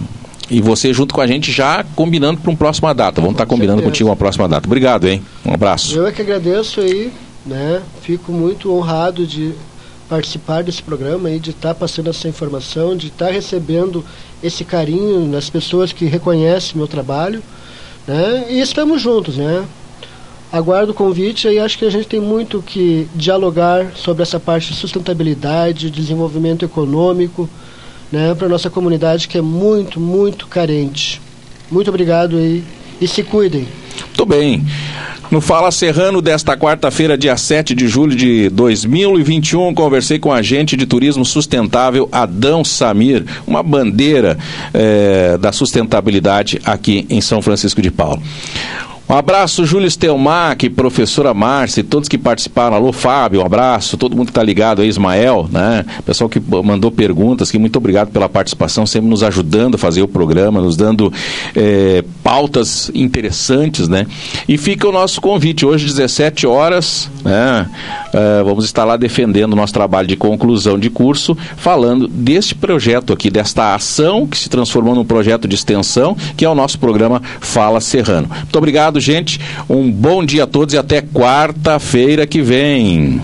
e 0.50 0.62
você 0.62 0.94
junto 0.94 1.14
com 1.14 1.20
a 1.20 1.28
gente 1.28 1.52
já 1.52 1.84
combinando 1.96 2.40
para 2.40 2.50
uma 2.50 2.58
próxima 2.58 2.94
data. 2.94 3.20
Vamos 3.20 3.34
estar 3.34 3.46
tá 3.46 3.50
combinando 3.50 3.80
certeza. 3.80 3.92
contigo 3.92 4.10
uma 4.10 4.16
próxima 4.16 4.48
data. 4.48 4.66
Obrigado, 4.66 5.06
hein? 5.06 5.22
Um 5.46 5.54
abraço. 5.54 5.96
Eu 5.96 6.08
é 6.08 6.12
que 6.12 6.22
agradeço 6.22 6.80
aí, 6.80 7.12
né? 7.46 7.82
Fico 8.02 8.32
muito 8.32 8.74
honrado 8.74 9.28
de 9.28 9.54
participar 10.08 10.64
desse 10.64 10.82
programa 10.82 11.30
e 11.30 11.40
de 11.40 11.50
estar 11.50 11.76
passando 11.76 12.10
essa 12.10 12.28
informação, 12.30 12.96
de 12.96 13.08
estar 13.08 13.30
recebendo 13.30 14.06
esse 14.42 14.64
carinho 14.64 15.30
das 15.30 15.50
pessoas 15.50 15.92
que 15.92 16.06
reconhecem 16.06 16.78
meu 16.78 16.88
trabalho. 16.88 17.44
Né? 18.08 18.46
E 18.50 18.62
estamos 18.62 19.02
juntos, 19.02 19.38
né? 19.38 19.66
Aguardo 20.52 20.94
o 20.94 20.96
convite 20.96 21.48
e 21.50 21.60
acho 21.60 21.78
que 21.78 21.84
a 21.84 21.90
gente 21.90 22.08
tem 22.08 22.22
muito 22.22 22.64
que 22.66 23.10
dialogar 23.14 23.92
sobre 23.96 24.24
essa 24.24 24.40
parte 24.40 24.72
de 24.72 24.80
sustentabilidade, 24.80 25.92
desenvolvimento 25.92 26.64
econômico, 26.64 27.50
né, 28.10 28.34
para 28.34 28.48
nossa 28.48 28.70
comunidade 28.70 29.28
que 29.28 29.38
é 29.38 29.42
muito, 29.42 30.00
muito 30.00 30.48
carente. 30.48 31.22
Muito 31.70 31.90
obrigado 31.90 32.38
aí 32.38 32.64
e 33.02 33.08
se 33.10 33.24
cuidem. 33.24 33.68
Muito 34.06 34.26
bem. 34.26 34.64
No 35.30 35.42
Fala 35.42 35.72
Serrano 35.72 36.22
desta 36.22 36.56
quarta-feira, 36.56 37.18
dia 37.18 37.36
7 37.36 37.76
de 37.76 37.86
julho 37.86 38.16
de 38.16 38.50
2021, 38.50 39.74
conversei 39.74 40.18
com 40.18 40.30
o 40.30 40.34
agente 40.34 40.78
de 40.78 40.86
turismo 40.86 41.26
sustentável 41.26 42.08
Adão 42.14 42.64
Samir, 42.64 43.26
uma 43.46 43.62
bandeira 43.62 44.38
eh, 44.74 45.38
da 45.38 45.52
sustentabilidade 45.52 46.62
aqui 46.64 47.06
em 47.10 47.20
São 47.20 47.42
Francisco 47.42 47.82
de 47.82 47.92
Paula. 47.92 48.22
Um 49.10 49.16
abraço, 49.16 49.66
Júlio 49.66 49.90
Stelmack, 49.90 50.70
professora 50.70 51.34
Márcia, 51.34 51.82
todos 51.82 52.10
que 52.10 52.18
participaram. 52.18 52.76
Alô, 52.76 52.92
Fábio, 52.92 53.40
um 53.40 53.46
abraço. 53.46 53.96
Todo 53.96 54.18
mundo 54.18 54.26
que 54.26 54.32
está 54.32 54.44
ligado 54.44 54.82
aí, 54.82 54.90
Ismael, 54.90 55.48
né? 55.50 55.86
Pessoal 56.06 56.30
que 56.30 56.42
mandou 56.42 56.92
perguntas, 56.92 57.50
que 57.50 57.58
muito 57.58 57.78
obrigado 57.78 58.10
pela 58.10 58.28
participação, 58.28 58.86
sempre 58.86 59.10
nos 59.10 59.24
ajudando 59.24 59.76
a 59.76 59.78
fazer 59.78 60.02
o 60.02 60.10
programa, 60.10 60.60
nos 60.60 60.76
dando 60.76 61.12
é, 61.56 62.04
pautas 62.22 62.92
interessantes, 62.94 63.88
né? 63.88 64.06
E 64.46 64.58
fica 64.58 64.86
o 64.90 64.92
nosso 64.92 65.22
convite, 65.22 65.66
hoje, 65.66 65.86
17 65.86 66.46
horas, 66.46 67.10
né? 67.24 67.70
É, 68.14 68.44
vamos 68.44 68.66
estar 68.66 68.84
lá 68.84 68.98
defendendo 68.98 69.54
o 69.54 69.56
nosso 69.56 69.74
trabalho 69.74 70.08
de 70.08 70.18
conclusão 70.18 70.78
de 70.78 70.90
curso, 70.90 71.38
falando 71.56 72.10
deste 72.10 72.54
projeto 72.54 73.14
aqui, 73.14 73.30
desta 73.30 73.74
ação 73.74 74.28
que 74.28 74.38
se 74.38 74.50
transformou 74.50 74.94
num 74.94 75.06
projeto 75.06 75.48
de 75.48 75.56
extensão, 75.56 76.18
que 76.36 76.44
é 76.44 76.50
o 76.50 76.56
nosso 76.56 76.78
programa 76.78 77.22
Fala 77.40 77.80
Serrano. 77.80 78.28
Muito 78.30 78.58
obrigado, 78.58 78.97
gente. 79.00 79.40
Um 79.70 79.92
bom 79.92 80.24
dia 80.24 80.44
a 80.44 80.48
todos 80.48 80.74
e 80.74 80.78
até 80.78 81.02
quarta-feira 81.02 82.26
que 82.26 82.42
vem. 82.42 83.22